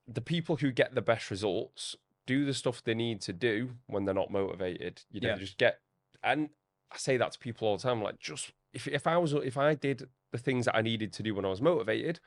the 0.06 0.20
people 0.20 0.56
who 0.56 0.70
get 0.70 0.94
the 0.94 1.02
best 1.02 1.30
results 1.30 1.96
do 2.26 2.44
the 2.44 2.54
stuff 2.54 2.82
they 2.84 2.94
need 2.94 3.20
to 3.22 3.32
do 3.32 3.70
when 3.86 4.04
they're 4.04 4.14
not 4.14 4.30
motivated. 4.30 5.02
You 5.10 5.20
know, 5.20 5.30
Yeah. 5.30 5.36
just 5.38 5.58
get. 5.58 5.80
And 6.22 6.50
I 6.92 6.96
say 6.96 7.16
that 7.16 7.32
to 7.32 7.38
people 7.38 7.66
all 7.68 7.76
the 7.76 7.82
time. 7.82 8.00
Like, 8.02 8.18
just 8.20 8.52
if 8.72 8.86
if 8.86 9.06
I 9.06 9.16
was 9.16 9.32
if 9.32 9.56
I 9.56 9.74
did 9.74 10.08
the 10.30 10.38
things 10.38 10.66
that 10.66 10.76
I 10.76 10.82
needed 10.82 11.12
to 11.14 11.22
do 11.22 11.34
when 11.34 11.44
I 11.44 11.48
was 11.48 11.60
motivated, 11.60 12.20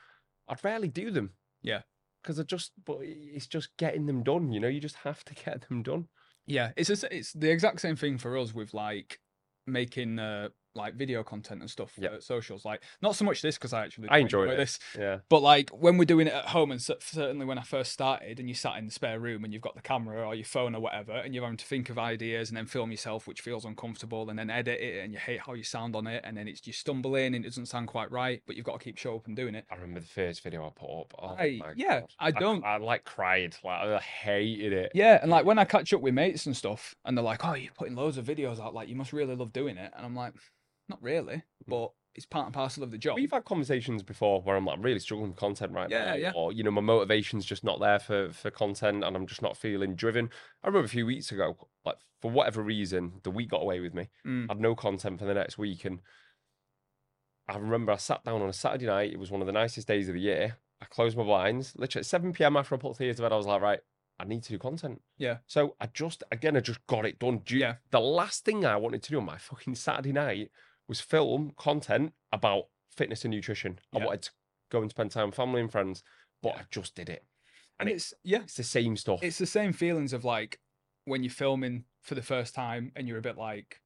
I'd 0.46 0.62
rarely 0.62 0.88
do 0.88 1.10
them. 1.10 1.32
Yeah. 1.62 1.82
Because 2.22 2.38
I 2.38 2.44
just, 2.44 2.72
but 2.84 2.98
it's 3.02 3.46
just 3.46 3.76
getting 3.76 4.06
them 4.06 4.22
done. 4.22 4.52
You 4.52 4.60
know, 4.60 4.68
you 4.68 4.80
just 4.80 4.96
have 4.96 5.24
to 5.24 5.34
get 5.44 5.68
them 5.68 5.82
done. 5.82 6.08
Yeah, 6.46 6.72
it's 6.76 6.90
a, 6.90 7.16
it's 7.16 7.32
the 7.32 7.50
exact 7.50 7.80
same 7.80 7.96
thing 7.96 8.18
for 8.18 8.36
us 8.36 8.54
with 8.54 8.74
like 8.74 9.20
making 9.66 10.18
uh, 10.18 10.48
like 10.74 10.94
video 10.94 11.22
content 11.22 11.60
and 11.60 11.70
stuff 11.70 11.92
for 11.92 12.00
Yep. 12.00 12.22
socials. 12.22 12.64
Like 12.64 12.82
not 13.02 13.14
so 13.16 13.24
much 13.24 13.42
this 13.42 13.56
because 13.56 13.72
I 13.72 13.84
actually 13.84 14.08
I 14.08 14.18
enjoy 14.18 14.44
it. 14.48 14.56
this, 14.56 14.78
Yeah. 14.98 15.18
but 15.28 15.42
like 15.42 15.70
when 15.70 15.98
we're 15.98 16.04
doing 16.04 16.26
it 16.26 16.32
at 16.32 16.46
home 16.46 16.70
and 16.70 16.80
certainly 16.82 17.44
when 17.46 17.58
I 17.58 17.62
first 17.62 17.92
started 17.92 18.38
and 18.40 18.48
you 18.48 18.54
sat 18.54 18.76
in 18.78 18.86
the 18.86 18.92
spare 18.92 19.18
room 19.20 19.44
and 19.44 19.52
you've 19.52 19.62
got 19.62 19.74
the 19.74 19.82
camera 19.82 20.26
or 20.26 20.34
your 20.34 20.44
phone 20.44 20.74
or 20.74 20.80
whatever 20.80 21.12
and 21.12 21.34
you're 21.34 21.44
having 21.44 21.56
to 21.58 21.64
think 21.66 21.90
of 21.90 21.98
ideas 21.98 22.48
and 22.48 22.56
then 22.56 22.66
film 22.66 22.90
yourself 22.90 23.26
which 23.26 23.40
feels 23.40 23.64
uncomfortable 23.64 24.28
and 24.30 24.38
then 24.38 24.50
edit 24.50 24.80
it 24.80 25.02
and 25.04 25.12
you 25.12 25.18
hate 25.18 25.40
how 25.40 25.54
you 25.54 25.62
sound 25.64 25.94
on 25.94 26.06
it 26.06 26.22
and 26.24 26.36
then 26.36 26.48
it's 26.48 26.66
you 26.66 26.72
stumbling 26.72 27.34
and 27.34 27.44
it 27.44 27.48
doesn't 27.48 27.66
sound 27.66 27.88
quite 27.88 28.10
right 28.10 28.42
but 28.46 28.56
you've 28.56 28.64
got 28.64 28.78
to 28.78 28.84
keep 28.84 28.96
show 28.96 29.16
up 29.16 29.26
and 29.26 29.36
doing 29.36 29.54
it. 29.54 29.64
I 29.70 29.74
remember 29.74 30.00
the 30.00 30.06
first 30.06 30.42
video 30.42 30.66
I 30.66 30.70
put 30.70 30.90
up. 31.00 31.14
Oh 31.18 31.36
I- 31.38 31.60
yeah, 31.76 32.00
God. 32.00 32.10
I 32.18 32.30
don't- 32.30 32.64
I, 32.64 32.76
like 32.78 33.04
cried. 33.04 33.56
Like 33.64 33.82
I 33.82 33.98
hated 33.98 34.72
it. 34.72 34.92
Yeah, 34.94 35.18
and 35.22 35.30
like 35.30 35.44
when 35.44 35.58
I 35.58 35.64
catch 35.64 35.92
up 35.92 36.00
with 36.00 36.14
mates 36.14 36.46
and 36.46 36.56
stuff, 36.56 36.94
and 37.04 37.16
they're 37.16 37.24
like, 37.24 37.44
"Oh, 37.44 37.54
you're 37.54 37.72
putting 37.72 37.94
loads 37.94 38.16
of 38.18 38.24
videos 38.26 38.60
out. 38.60 38.74
Like, 38.74 38.88
you 38.88 38.94
must 38.94 39.12
really 39.12 39.34
love 39.34 39.52
doing 39.52 39.76
it." 39.76 39.92
And 39.96 40.04
I'm 40.06 40.14
like, 40.14 40.34
"Not 40.92 41.02
really, 41.02 41.42
but 41.66 41.92
it's 42.14 42.26
part 42.26 42.46
and 42.46 42.54
parcel 42.54 42.82
of 42.82 42.90
the 42.90 42.98
job." 42.98 43.16
We've 43.16 43.30
had 43.30 43.44
conversations 43.44 44.02
before 44.02 44.42
where 44.42 44.56
I'm 44.56 44.64
like, 44.66 44.76
I'm 44.76 44.82
really 44.82 44.98
struggling 44.98 45.30
with 45.30 45.38
content 45.38 45.72
right 45.72 45.88
Yeah, 45.90 46.04
now. 46.04 46.14
yeah. 46.14 46.32
Or, 46.34 46.52
you 46.52 46.62
know, 46.62 46.70
my 46.70 46.80
motivation's 46.82 47.44
just 47.44 47.64
not 47.64 47.80
there 47.80 47.98
for, 47.98 48.30
for 48.32 48.50
content 48.50 49.02
and 49.04 49.16
I'm 49.16 49.26
just 49.26 49.42
not 49.42 49.56
feeling 49.56 49.94
driven. 49.94 50.28
I 50.62 50.66
remember 50.68 50.86
a 50.86 50.88
few 50.88 51.06
weeks 51.06 51.32
ago, 51.32 51.56
like 51.84 51.96
for 52.20 52.30
whatever 52.30 52.62
reason, 52.62 53.20
the 53.22 53.30
week 53.30 53.50
got 53.50 53.62
away 53.62 53.80
with 53.80 53.94
me. 53.94 54.08
Mm. 54.26 54.46
I 54.48 54.52
had 54.54 54.60
no 54.60 54.74
content 54.74 55.18
for 55.18 55.24
the 55.24 55.34
next 55.34 55.56
week. 55.58 55.84
And 55.84 56.00
I 57.48 57.56
remember 57.56 57.92
I 57.92 57.96
sat 57.96 58.24
down 58.24 58.42
on 58.42 58.48
a 58.48 58.52
Saturday 58.52 58.86
night. 58.86 59.12
It 59.12 59.18
was 59.18 59.30
one 59.30 59.40
of 59.40 59.46
the 59.46 59.52
nicest 59.52 59.88
days 59.88 60.08
of 60.08 60.14
the 60.14 60.20
year. 60.20 60.56
I 60.80 60.84
closed 60.86 61.16
my 61.16 61.24
blinds. 61.24 61.74
Literally 61.76 62.00
at 62.02 62.06
7 62.06 62.32
p.m. 62.32 62.56
after 62.56 62.74
I 62.74 62.78
put 62.78 62.96
Thea 62.96 63.14
to 63.14 63.22
bed, 63.22 63.32
I 63.32 63.36
was 63.36 63.46
like, 63.46 63.60
right, 63.62 63.80
I 64.20 64.24
need 64.24 64.42
to 64.44 64.50
do 64.50 64.58
content. 64.58 65.00
Yeah. 65.18 65.38
So 65.46 65.76
I 65.80 65.86
just, 65.86 66.22
again, 66.30 66.56
I 66.56 66.60
just 66.60 66.86
got 66.86 67.06
it 67.06 67.18
done. 67.18 67.42
Yeah. 67.48 67.76
The 67.90 68.00
last 68.00 68.44
thing 68.44 68.64
I 68.64 68.76
wanted 68.76 69.02
to 69.04 69.10
do 69.10 69.18
on 69.18 69.24
my 69.24 69.38
fucking 69.38 69.74
Saturday 69.74 70.12
night 70.12 70.50
was 70.88 71.00
film 71.00 71.52
content 71.56 72.12
about 72.32 72.64
fitness 72.96 73.24
and 73.24 73.32
nutrition. 73.32 73.78
I 73.94 73.98
Yeah. 73.98 74.06
wanted 74.06 74.22
to 74.22 74.30
go 74.70 74.82
and 74.82 74.90
spend 74.90 75.10
time 75.10 75.26
with 75.26 75.34
family 75.36 75.60
and 75.60 75.70
friends, 75.70 76.02
but 76.42 76.54
Yeah. 76.54 76.60
I 76.60 76.64
just 76.70 76.94
did 76.94 77.08
it. 77.08 77.24
and 77.78 77.88
And 77.88 77.96
it's 77.96 78.12
yeah, 78.22 78.42
It's 78.42 78.56
the 78.56 78.62
same 78.64 78.96
stuff. 78.96 79.22
it's 79.22 79.38
the 79.38 79.46
same 79.46 79.72
feelings 79.72 80.12
of 80.12 80.24
like 80.24 80.60
when 81.04 81.22
you're 81.22 81.30
filming 81.32 81.84
for 82.02 82.14
the 82.14 82.22
first 82.22 82.54
time 82.54 82.92
and 82.96 83.08
you're 83.08 83.18
a 83.18 83.22
bit 83.22 83.36
like 83.36 83.80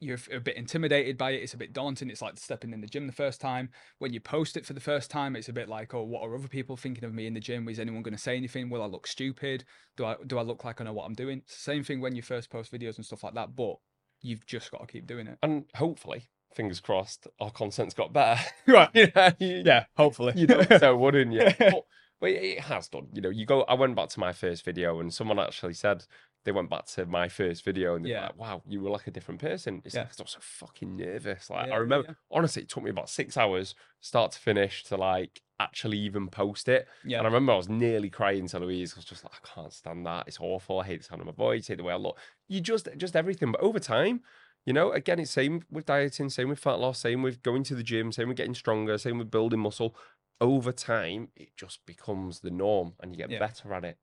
you're 0.00 0.18
a 0.32 0.40
bit 0.40 0.56
intimidated 0.56 1.16
by 1.16 1.30
it. 1.30 1.44
It's 1.44 1.54
a 1.54 1.56
bit 1.56 1.72
daunting. 1.72 2.10
It's 2.10 2.20
like 2.20 2.36
stepping 2.36 2.72
in 2.72 2.80
the 2.80 2.88
gym 2.88 3.06
the 3.06 3.12
first 3.12 3.40
time. 3.40 3.70
When 4.00 4.12
you 4.12 4.18
post 4.18 4.56
it 4.56 4.66
for 4.66 4.72
the 4.72 4.80
first 4.80 5.12
time, 5.12 5.36
it's 5.36 5.48
a 5.48 5.52
bit 5.52 5.68
like, 5.68 5.94
oh, 5.94 6.02
what 6.02 6.22
are 6.24 6.34
other 6.34 6.48
people 6.48 6.76
thinking 6.76 7.04
of 7.04 7.14
me 7.14 7.28
in 7.28 7.34
the 7.34 7.40
gym? 7.40 7.68
Is 7.68 7.78
anyone 7.78 8.02
going 8.02 8.12
to 8.16 8.20
say 8.20 8.36
anything? 8.36 8.68
Will 8.68 8.82
I 8.82 8.86
look 8.86 9.06
stupid? 9.06 9.64
Do 9.96 10.04
I 10.06 10.16
do 10.26 10.38
I 10.38 10.42
look 10.42 10.64
like 10.64 10.80
I 10.80 10.84
know 10.84 10.92
what 10.92 11.04
I'm 11.06 11.14
doing? 11.14 11.38
It's 11.38 11.54
the 11.54 11.60
same 11.60 11.84
thing 11.84 12.00
when 12.00 12.16
you 12.16 12.22
first 12.22 12.50
post 12.50 12.72
videos 12.72 12.96
and 12.96 13.06
stuff 13.06 13.22
like 13.22 13.34
that. 13.34 13.54
But 13.54 13.76
you've 14.22 14.46
just 14.46 14.70
got 14.70 14.80
to 14.80 14.86
keep 14.86 15.06
doing 15.06 15.26
it. 15.26 15.38
and 15.42 15.64
hopefully, 15.74 16.30
fingers 16.54 16.80
crossed, 16.80 17.26
our 17.40 17.50
content's 17.50 17.94
got 17.94 18.12
better. 18.12 18.40
Right. 18.66 18.90
yeah, 18.94 19.32
you, 19.38 19.62
Yeah. 19.66 19.84
Hopefully. 19.96 20.32
you 20.36 20.46
know, 20.46 20.62
so 20.78 20.96
wouldn't 20.96 21.32
you? 21.32 21.50
But, 21.58 21.84
but 22.20 22.30
it 22.30 22.60
has 22.60 22.88
done. 22.88 23.08
You 23.12 23.20
know, 23.22 23.30
you 23.30 23.44
go. 23.46 23.62
I 23.62 23.74
went 23.74 23.96
back 23.96 24.08
to 24.10 24.20
my 24.20 24.32
first 24.32 24.64
video, 24.64 25.00
and 25.00 25.12
someone 25.12 25.38
actually 25.40 25.74
said 25.74 26.04
they 26.44 26.52
went 26.52 26.70
back 26.70 26.86
to 26.86 27.06
my 27.06 27.28
first 27.28 27.64
video, 27.64 27.94
and 27.96 28.04
they're 28.04 28.12
Yeah. 28.12 28.22
like, 28.26 28.36
"Wow, 28.38 28.62
you 28.66 28.80
were 28.80 28.90
like 28.90 29.06
a 29.06 29.10
different 29.10 29.40
person." 29.40 29.82
It's 29.84 29.94
Yeah. 29.94 30.02
like 30.02 30.20
I 30.20 30.22
was 30.22 30.30
so 30.32 30.38
fucking 30.40 30.96
nervous. 30.96 31.50
Like 31.50 31.66
Yeah, 31.68 31.74
I 31.74 31.76
remember, 31.78 32.16
honestly, 32.30 32.62
it 32.62 32.68
took 32.68 32.82
me 32.84 32.90
about 32.90 33.08
six 33.10 33.36
hours, 33.36 33.74
start 34.00 34.32
to 34.32 34.38
finish, 34.38 34.84
to 34.84 34.96
like 34.96 35.40
actually 35.62 35.98
even 35.98 36.28
post 36.28 36.68
it. 36.68 36.88
yeah. 37.04 37.18
And 37.18 37.26
I 37.26 37.30
remember 37.30 37.52
I 37.52 37.56
was 37.56 37.68
nearly 37.68 38.10
crying 38.10 38.48
to 38.48 38.58
Louise. 38.58 38.92
I 38.94 38.98
was 38.98 39.04
just 39.04 39.24
like, 39.24 39.32
I 39.34 39.46
can't 39.54 39.72
stand 39.72 40.04
that. 40.06 40.24
It's 40.26 40.38
awful. 40.40 40.80
I 40.80 40.84
hate 40.84 40.98
the 41.00 41.04
sound 41.04 41.20
of 41.20 41.26
my 41.26 41.32
voice. 41.32 41.68
I 41.68 41.72
hate 41.72 41.76
the 41.78 41.84
way 41.84 41.92
I 41.92 41.96
look. 41.96 42.18
You 42.48 42.60
just, 42.60 42.88
just 42.96 43.16
everything. 43.16 43.52
But 43.52 43.60
over 43.62 43.78
time, 43.78 44.22
you 44.66 44.72
know, 44.72 44.92
again, 44.92 45.18
it's 45.18 45.30
same 45.30 45.62
with 45.70 45.86
dieting, 45.86 46.28
same 46.30 46.48
with 46.48 46.58
fat 46.58 46.78
loss, 46.78 46.98
same 47.00 47.22
with 47.22 47.42
going 47.42 47.64
to 47.64 47.74
the 47.74 47.82
gym, 47.82 48.12
same 48.12 48.28
with 48.28 48.36
getting 48.36 48.54
stronger, 48.54 48.96
same 48.98 49.18
with 49.18 49.30
building 49.30 49.60
muscle. 49.60 49.96
Over 50.40 50.72
time, 50.72 51.28
it 51.36 51.56
just 51.56 51.84
becomes 51.86 52.40
the 52.40 52.50
norm, 52.50 52.94
and 53.00 53.12
you 53.12 53.16
get 53.18 53.30
Yeah. 53.30 53.38
better 53.38 53.72
at 53.74 53.84
it. 53.84 53.98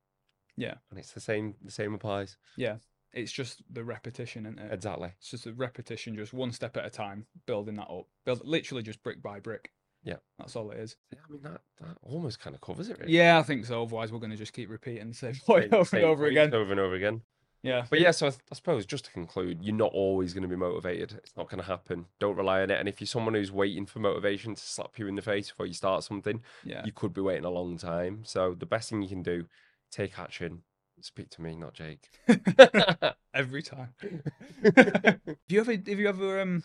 Yeah. 0.58 0.76
And 0.90 1.00
it's 1.00 1.12
the 1.12 1.20
same. 1.22 1.56
The 1.64 1.72
same 1.72 1.94
applies. 1.94 2.38
Yeah, 2.58 2.78
it's 3.14 3.32
just 3.32 3.62
the 3.74 3.84
repetition, 3.84 4.46
isn't 4.46 4.60
it? 4.60 4.74
Exactly. 4.74 5.12
It's 5.18 5.32
just 5.32 5.46
the 5.46 5.54
repetition, 5.54 6.16
just 6.16 6.34
one 6.34 6.52
step 6.52 6.76
at 6.78 6.86
a 6.86 6.90
time, 6.90 7.26
building 7.46 7.76
that 7.76 7.90
up. 7.90 8.08
Build 8.26 8.46
literally 8.46 8.84
just 8.84 9.02
brick 9.04 9.22
by 9.22 9.40
brick. 9.40 9.72
Yeah. 10.04 10.16
That's 10.38 10.56
all 10.56 10.72
it 10.72 10.80
is. 10.80 10.96
Yeah, 11.12 11.20
I 11.28 11.32
mean 11.32 11.42
that 11.44 11.62
that 11.82 11.98
almost 12.04 12.40
kind 12.40 12.56
of 12.56 12.62
covers 12.62 12.90
it. 12.90 12.98
Really. 13.00 13.12
Yeah, 13.14 13.38
I 13.40 13.44
think 13.44 13.66
so. 13.66 13.84
Otherwise, 13.84 14.12
we're 14.12 14.20
going 14.20 14.32
to 14.32 14.38
just 14.38 14.54
keep 14.54 14.70
repeating 14.70 15.10
the 15.10 15.14
same 15.14 15.36
point 15.46 15.74
over 15.74 15.86
same 15.86 16.02
and 16.02 16.10
over 16.10 16.26
again. 16.26 16.54
over 16.54 16.72
and 16.72 16.80
over 16.80 16.96
again. 16.96 17.22
Yeah. 17.62 17.86
But 17.90 18.00
yeah, 18.00 18.12
so 18.12 18.28
I, 18.28 18.30
I 18.30 18.56
suppose 18.56 18.86
just 18.86 19.06
to 19.06 19.12
conclude, 19.12 19.60
you're 19.62 19.76
not 19.76 19.92
always 19.92 20.34
going 20.34 20.44
to 20.44 20.48
be 20.48 20.56
motivated. 20.56 21.12
It's 21.18 21.36
not 21.36 21.50
going 21.50 21.60
to 21.62 21.68
happen. 21.68 22.06
Don't 22.20 22.38
rely 22.38 22.62
on 22.62 22.72
it. 22.72 22.80
And 22.80 22.88
if 22.88 23.02
you're 23.02 23.08
someone 23.08 23.34
who's 23.34 23.52
waiting 23.52 23.86
for 23.86 24.00
motivation 24.00 24.56
to 24.56 24.62
slap 24.62 24.98
you 24.98 25.08
in 25.08 25.16
the 25.16 25.22
face 25.22 25.50
before 25.50 25.66
you 25.66 25.74
start 25.74 26.06
something, 26.06 26.42
Yeah. 26.64 26.86
you 26.86 26.94
could 26.94 27.14
be 27.14 27.20
waiting 27.20 27.44
a 27.44 27.50
long 27.50 27.78
time. 27.78 28.22
So 28.24 28.56
the 28.58 28.66
best 28.66 28.90
thing 28.90 29.02
you 29.02 29.10
can 29.10 29.24
do, 29.24 29.46
take 29.92 30.18
action. 30.18 30.62
Speak 31.02 31.30
to 31.32 31.42
me, 31.42 31.58
not 31.58 31.74
Jake. 31.74 32.10
Every 33.34 33.62
time. 33.62 33.94
have 34.64 35.20
you 35.50 35.60
ever 35.60 35.72
have 35.74 35.88
you 36.00 36.08
ever 36.10 36.42
um 36.42 36.64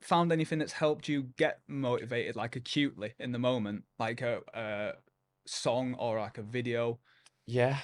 found 0.00 0.32
anything 0.32 0.58
that's 0.58 0.72
helped 0.72 1.08
you 1.08 1.28
get 1.36 1.60
motivated 1.68 2.36
like 2.36 2.56
acutely 2.56 3.14
in 3.18 3.32
the 3.32 3.38
moment? 3.38 3.84
Like 3.98 4.22
a, 4.22 4.40
a 4.54 4.92
song 5.46 5.94
or 5.98 6.18
like 6.20 6.38
a 6.38 6.42
video? 6.42 6.98
yeah, 7.48 7.78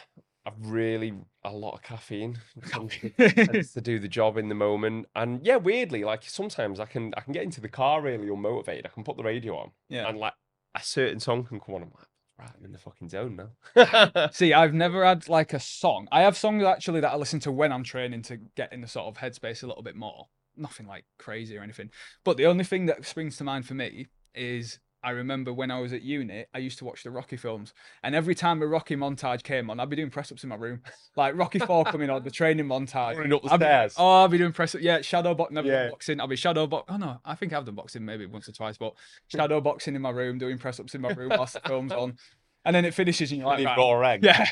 I've 0.45 0.61
really 0.61 1.15
a 1.43 1.51
lot 1.51 1.73
of 1.75 1.83
caffeine. 1.83 2.39
Tends 3.19 3.73
to 3.73 3.81
do 3.81 3.99
the 3.99 4.09
job 4.09 4.37
in 4.37 4.49
the 4.51 4.55
moment. 4.55 5.07
And 5.17 5.45
yeah, 5.45 5.57
weirdly, 5.57 6.05
like 6.05 6.23
sometimes 6.23 6.79
I 6.79 6.85
can 6.85 7.15
I 7.17 7.23
can 7.23 7.33
get 7.33 7.43
into 7.43 7.63
the 7.63 7.69
car 7.69 8.03
really 8.03 8.29
unmotivated. 8.29 8.85
I 8.85 8.91
can 8.91 9.05
put 9.05 9.17
the 9.17 9.23
radio 9.23 9.57
on 9.57 9.71
yeah. 9.89 10.07
and 10.07 10.19
like 10.19 10.35
a 10.75 10.83
certain 10.83 11.19
song 11.19 11.45
can 11.45 11.61
come 11.61 11.77
on. 11.77 11.83
I'm 11.83 11.93
like, 11.97 12.09
right, 12.39 12.51
I'm 12.59 12.65
in 12.65 12.73
the 12.73 12.79
fucking 12.79 13.09
zone 13.09 13.41
now. 13.75 14.29
See, 14.33 14.53
I've 14.53 14.75
never 14.75 15.03
had 15.05 15.31
like 15.31 15.55
a 15.55 15.61
song. 15.61 16.09
I 16.13 16.23
have 16.23 16.37
songs 16.37 16.63
actually 16.63 17.01
that 17.01 17.13
I 17.13 17.17
listen 17.17 17.41
to 17.41 17.53
when 17.53 17.73
I'm 17.73 17.85
training 17.85 18.23
to 18.23 18.37
get 18.37 18.71
in 18.71 18.83
the 18.83 18.89
sort 18.89 19.07
of 19.07 19.17
headspace 19.17 19.63
a 19.63 19.67
little 19.67 19.83
bit 19.83 19.97
more. 19.97 20.29
Nothing 20.57 20.87
like 20.87 21.05
crazy 21.19 21.57
or 21.57 21.63
anything. 21.63 21.91
But 22.25 22.37
the 22.37 22.47
only 22.47 22.65
thing 22.65 22.87
that 22.87 23.05
springs 23.07 23.37
to 23.39 23.45
mind 23.45 23.67
for 23.67 23.75
me 23.75 24.07
is 24.35 24.79
I 25.03 25.11
remember 25.11 25.53
when 25.53 25.71
I 25.71 25.81
was 25.81 25.93
at 25.93 26.01
uni, 26.01 26.47
I 26.55 26.59
used 26.59 26.79
to 26.79 26.87
watch 26.87 27.03
the 27.03 27.11
Rocky 27.11 27.37
films, 27.37 27.75
and 28.03 28.15
every 28.15 28.35
time 28.35 28.63
a 28.63 28.67
Rocky 28.67 28.97
montage 28.97 29.43
came 29.43 29.69
on, 29.69 29.79
I'd 29.79 29.91
be 29.91 29.97
doing 29.97 30.09
press 30.09 30.33
ups 30.33 30.45
in 30.45 30.49
my 30.49 30.57
room, 30.57 30.81
like 31.17 31.37
Rocky 31.37 31.59
Four 31.59 31.85
coming 31.95 32.09
on, 32.09 32.23
the 32.23 32.31
training 32.31 32.65
montage. 32.67 33.17
Running 33.17 33.35
up 33.35 33.43
the 33.43 33.53
I'd 33.53 33.61
be- 33.61 33.65
stairs. 33.67 33.95
oh, 33.99 34.23
I'll 34.23 34.29
be 34.29 34.39
doing 34.39 34.53
press 34.53 34.75
ups. 34.75 34.83
Yeah, 34.83 35.03
shadow 35.03 35.35
box. 35.35 35.53
Never 35.53 35.69
Yeah. 35.69 35.91
boxing. 35.91 36.21
I'll 36.21 36.27
be 36.27 36.37
shadow 36.37 36.67
box. 36.67 36.87
Oh 36.91 36.97
no, 36.97 37.19
I 37.25 37.35
think 37.35 37.53
I've 37.53 37.67
done 37.67 37.75
boxing 37.75 38.03
maybe 38.05 38.25
once 38.25 38.49
or 38.49 38.53
twice, 38.53 38.79
but 38.79 38.95
shadow 39.29 39.61
boxing 39.61 39.95
in 39.95 40.01
my 40.01 40.09
room, 40.11 40.39
doing 40.39 40.57
press 40.57 40.81
ups 40.81 40.95
in 40.95 41.03
my 41.03 41.11
room 41.11 41.29
whilst 41.37 41.53
the 41.53 41.61
film's 41.69 41.93
on, 41.93 42.17
and 42.65 42.75
then 42.75 42.85
it 42.85 42.95
finishes 42.95 43.31
and 43.31 43.41
you're 43.41 43.49
like, 43.49 43.65
right, 43.65 43.77
raw 43.77 44.01
egg. 44.01 44.25
yeah. 44.25 44.47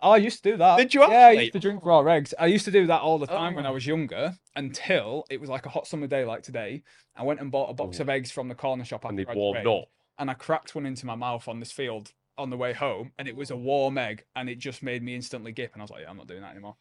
Oh, 0.00 0.10
I 0.12 0.16
used 0.18 0.42
to 0.42 0.50
do 0.52 0.56
that. 0.58 0.76
Did 0.78 0.92
you 0.94 1.00
Yeah, 1.02 1.26
I 1.28 1.30
used 1.32 1.52
to 1.54 1.60
drink 1.60 1.84
raw 1.84 2.00
eggs. 2.04 2.34
I 2.38 2.46
used 2.46 2.64
to 2.66 2.70
do 2.70 2.86
that 2.86 3.00
all 3.00 3.18
the 3.18 3.26
time 3.26 3.54
when 3.54 3.66
I 3.66 3.70
Oh. 3.70 3.74
was 3.74 3.86
younger 3.86 4.34
until 4.56 5.24
it 5.30 5.40
was 5.40 5.48
like 5.50 5.66
a 5.66 5.68
hot 5.70 5.86
summer 5.86 6.06
day 6.06 6.24
like 6.24 6.42
today. 6.42 6.82
I 7.16 7.22
went 7.22 7.40
and 7.40 7.50
bought 7.50 7.70
a 7.70 7.74
box 7.74 7.98
Oh. 8.00 8.02
of 8.02 8.08
eggs 8.08 8.30
from 8.30 8.48
the 8.48 8.54
corner 8.54 8.84
shop 8.84 9.04
and 9.04 9.18
they 9.18 9.24
warmed 9.24 9.66
up. 9.66 9.84
and 10.18 10.30
I 10.30 10.34
cracked 10.34 10.74
one 10.74 10.86
into 10.86 11.06
my 11.06 11.14
mouth 11.14 11.48
on 11.48 11.60
this 11.60 11.72
field 11.72 12.12
on 12.36 12.50
the 12.50 12.56
way 12.56 12.72
home, 12.72 13.12
and 13.18 13.28
it 13.28 13.36
was 13.36 13.50
a 13.52 13.56
warm 13.56 13.96
egg, 13.96 14.24
and 14.34 14.48
it 14.50 14.58
just 14.58 14.82
made 14.82 15.02
me 15.04 15.14
instantly 15.14 15.52
gip, 15.52 15.72
and 15.72 15.80
I 15.80 15.84
was 15.84 15.90
like, 15.92 16.02
yeah, 16.02 16.10
I'm 16.10 16.16
not 16.16 16.26
doing 16.26 16.40
that 16.42 16.50
anymore. 16.50 16.74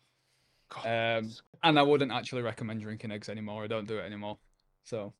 Um, 0.84 1.32
and 1.64 1.78
I 1.78 1.84
wouldn't 1.84 2.12
actually 2.12 2.42
recommend 2.42 2.82
drinking 2.82 3.12
eggs 3.12 3.30
anymore. 3.30 3.64
I 3.64 3.68
don't 3.68 3.88
do 3.88 3.98
it 4.00 4.02
anymore. 4.02 4.40
So 4.84 5.14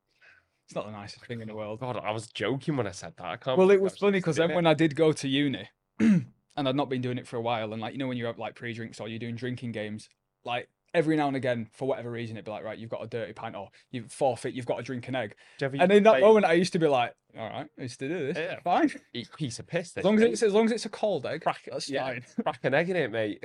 it's 0.66 0.76
not 0.76 0.86
the 0.86 0.92
nicest 0.92 1.26
thing 1.26 1.42
in 1.42 1.48
the 1.48 1.56
world. 1.56 1.80
God, 1.80 1.98
I 1.98 2.12
was 2.12 2.28
joking 2.28 2.78
when 2.78 2.88
I 2.88 2.92
said 2.92 3.14
that. 3.18 3.26
I 3.26 3.36
can't. 3.38 3.58
Well, 3.58 3.72
it 3.72 3.82
was 3.82 3.98
funny 3.98 4.20
because 4.20 4.38
then 4.38 4.52
it. 4.52 4.56
when 4.56 4.66
I 4.68 4.74
did 4.74 4.96
go 4.96 5.12
to 5.12 5.28
uni, 5.28 5.70
and 6.00 6.26
I'd 6.58 6.76
not 6.76 6.90
been 6.90 7.02
doing 7.02 7.18
it 7.18 7.28
for 7.28 7.38
a 7.38 7.42
while, 7.42 7.74
and 7.74 7.82
like 7.82 7.94
you 7.94 8.00
know 8.00 8.08
when 8.08 8.18
you're 8.18 8.30
at 8.30 8.40
like 8.40 8.56
pre-drinks 8.56 9.00
or 9.00 9.08
you're 9.08 9.20
doing 9.20 9.36
drinking 9.36 9.72
games, 9.74 10.10
like 10.46 10.70
every 10.94 11.16
now 11.16 11.28
and 11.28 11.36
again, 11.36 11.68
for 11.74 11.88
whatever 11.88 12.12
reason, 12.12 12.38
it'd 12.38 12.46
be 12.46 12.52
like, 12.52 12.64
right, 12.64 12.78
you've 12.78 12.90
got 12.90 13.04
a 13.04 13.08
dirty 13.08 13.34
pint, 13.34 13.56
or 13.56 13.70
you 13.92 14.06
forfeit, 14.08 14.54
you've 14.54 14.66
got 14.68 14.78
to 14.78 14.84
drink 14.84 15.08
an 15.08 15.16
egg. 15.16 15.36
Ever 15.62 15.76
And 15.80 15.92
in 15.92 16.04
that 16.04 16.12
play- 16.12 16.22
moment, 16.22 16.46
I 16.46 16.54
used 16.54 16.72
to 16.74 16.80
be 16.80 16.88
like, 16.88 17.16
all 17.36 17.50
right, 17.50 17.68
I 17.80 17.82
used 17.82 17.98
to 18.00 18.08
do 18.08 18.28
this. 18.28 18.38
Yeah. 18.38 18.60
Fine. 18.64 18.92
eat 19.14 19.28
a 19.34 19.36
piece 19.36 19.58
of 19.58 19.66
piss. 19.66 19.98
As 19.98 20.06
long 20.06 20.18
as, 20.18 20.22
it's, 20.22 20.44
as 20.44 20.54
long 20.54 20.66
as 20.66 20.72
it's 20.72 20.86
a 20.86 20.90
cold 20.90 21.26
egg, 21.26 21.42
Crack- 21.42 21.68
that's 21.72 21.90
yeah. 21.90 22.06
fine. 22.06 22.24
crack 22.44 22.60
an 22.64 22.76
egg 22.76 22.90
in 22.92 22.96
it, 22.96 23.12
mate. 23.12 23.40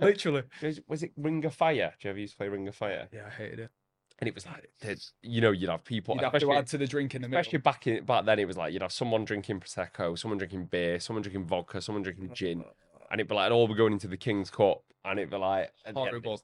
Literally. 0.00 0.44
was, 0.62 0.80
was 0.86 1.02
it 1.02 1.10
Ring 1.16 1.44
of 1.44 1.54
Fire? 1.54 1.92
Do 2.00 2.06
you 2.06 2.10
ever 2.10 2.20
used 2.20 2.34
to 2.34 2.36
play 2.38 2.48
Ring 2.48 2.68
of 2.68 2.76
Fire? 2.76 3.08
Yeah, 3.12 3.26
I 3.26 3.30
hated 3.30 3.58
it. 3.58 3.70
And 4.18 4.28
it 4.28 4.34
was 4.34 4.46
like, 4.46 4.70
there's- 4.80 5.12
you 5.22 5.40
know, 5.42 5.50
you'd 5.50 5.68
have 5.68 5.84
people, 5.84 6.14
You'd 6.14 6.22
have 6.24 6.32
to 6.32 6.36
especially, 6.38 6.56
add 6.56 6.66
to 6.68 6.78
the 6.78 6.86
drink 6.86 7.14
in 7.14 7.20
the 7.22 7.28
middle. 7.28 7.40
especially 7.40 7.58
back 7.58 7.86
in 7.86 8.04
back 8.04 8.24
then. 8.24 8.38
It 8.38 8.46
was 8.46 8.56
like 8.56 8.72
you'd 8.72 8.82
have 8.82 8.92
someone 8.92 9.24
drinking 9.26 9.60
prosecco, 9.60 10.18
someone 10.18 10.38
drinking 10.38 10.66
beer, 10.66 10.98
someone 11.00 11.22
drinking 11.22 11.44
vodka, 11.44 11.80
someone 11.82 12.02
drinking 12.02 12.30
gin, 12.34 12.64
and 13.10 13.20
it'd 13.20 13.28
be 13.28 13.34
like, 13.34 13.50
oh, 13.50 13.54
all 13.54 13.68
be 13.68 13.74
going 13.74 13.92
into 13.92 14.08
the 14.08 14.16
King's 14.16 14.50
Cup, 14.50 14.82
and 15.04 15.18
it'd 15.18 15.30
be 15.30 15.36
like, 15.36 15.70
at 15.84 15.94
the 15.94 16.00
end, 16.00 16.08
Horrible. 16.08 16.42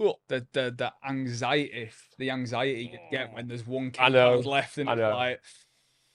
oh, 0.00 0.16
The, 0.28 0.46
the 0.52 0.74
the 0.76 0.92
anxiety, 1.08 1.90
the 2.18 2.30
anxiety 2.30 2.90
you 2.92 2.98
get 3.10 3.32
when 3.32 3.48
there's 3.48 3.66
one 3.66 3.90
kid 3.92 4.12
left, 4.12 4.76
and 4.78 4.88
it's 4.90 5.00
like 5.00 5.40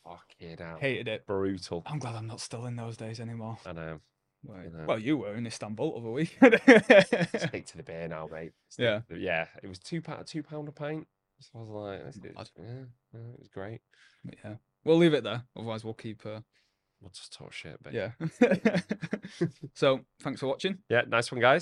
Fucking 0.04 0.58
hell. 0.58 0.78
hated 0.80 1.08
it. 1.08 1.26
Brutal. 1.28 1.84
I'm 1.86 2.00
glad 2.00 2.16
I'm 2.16 2.28
not 2.28 2.42
still 2.42 2.66
in 2.68 2.76
those 2.76 2.98
days 2.98 3.20
anymore. 3.20 3.58
I 3.66 3.72
know. 3.74 4.00
Like, 4.43 4.73
know. 4.73 4.86
Well, 4.88 4.99
you 4.99 5.17
were 5.17 5.36
in 5.36 5.45
Istanbul 5.45 5.93
over 5.95 6.12
weekend. 6.12 6.60
Stick 6.65 7.65
to 7.67 7.77
the 7.77 7.84
beer 7.86 8.08
now, 8.08 8.27
mate. 8.32 8.54
Stick 8.69 8.84
Yeah. 8.84 9.01
the- 9.08 9.19
yeah. 9.19 9.45
It 9.62 9.67
was 9.67 9.80
two 9.80 10.01
pound, 10.01 10.25
two 10.27 10.41
pound 10.43 10.67
a 10.67 10.71
pint. 10.71 11.08
So 11.39 11.49
I 11.56 11.60
was 11.60 11.69
like, 11.69 11.99
it. 12.25 12.34
Yeah, 12.58 12.63
yeah, 13.13 13.19
it 13.34 13.39
was 13.39 13.47
great. 13.54 13.82
But 14.23 14.36
yeah, 14.43 14.54
we'll 14.86 14.97
leave 14.97 15.13
it 15.13 15.23
there. 15.23 15.43
Otherwise, 15.56 15.84
we'll 15.84 15.93
keep. 15.93 16.25
Uh, 16.25 16.41
We'll 17.04 17.10
just 17.10 17.34
talk 17.34 17.51
shit, 17.51 17.82
but 17.82 17.93
yeah. 17.93 18.12
so, 19.73 20.01
thanks 20.21 20.39
for 20.39 20.45
watching. 20.45 20.77
yeah, 20.88 21.01
nice 21.08 21.32
one, 21.32 21.41
guys. 21.41 21.60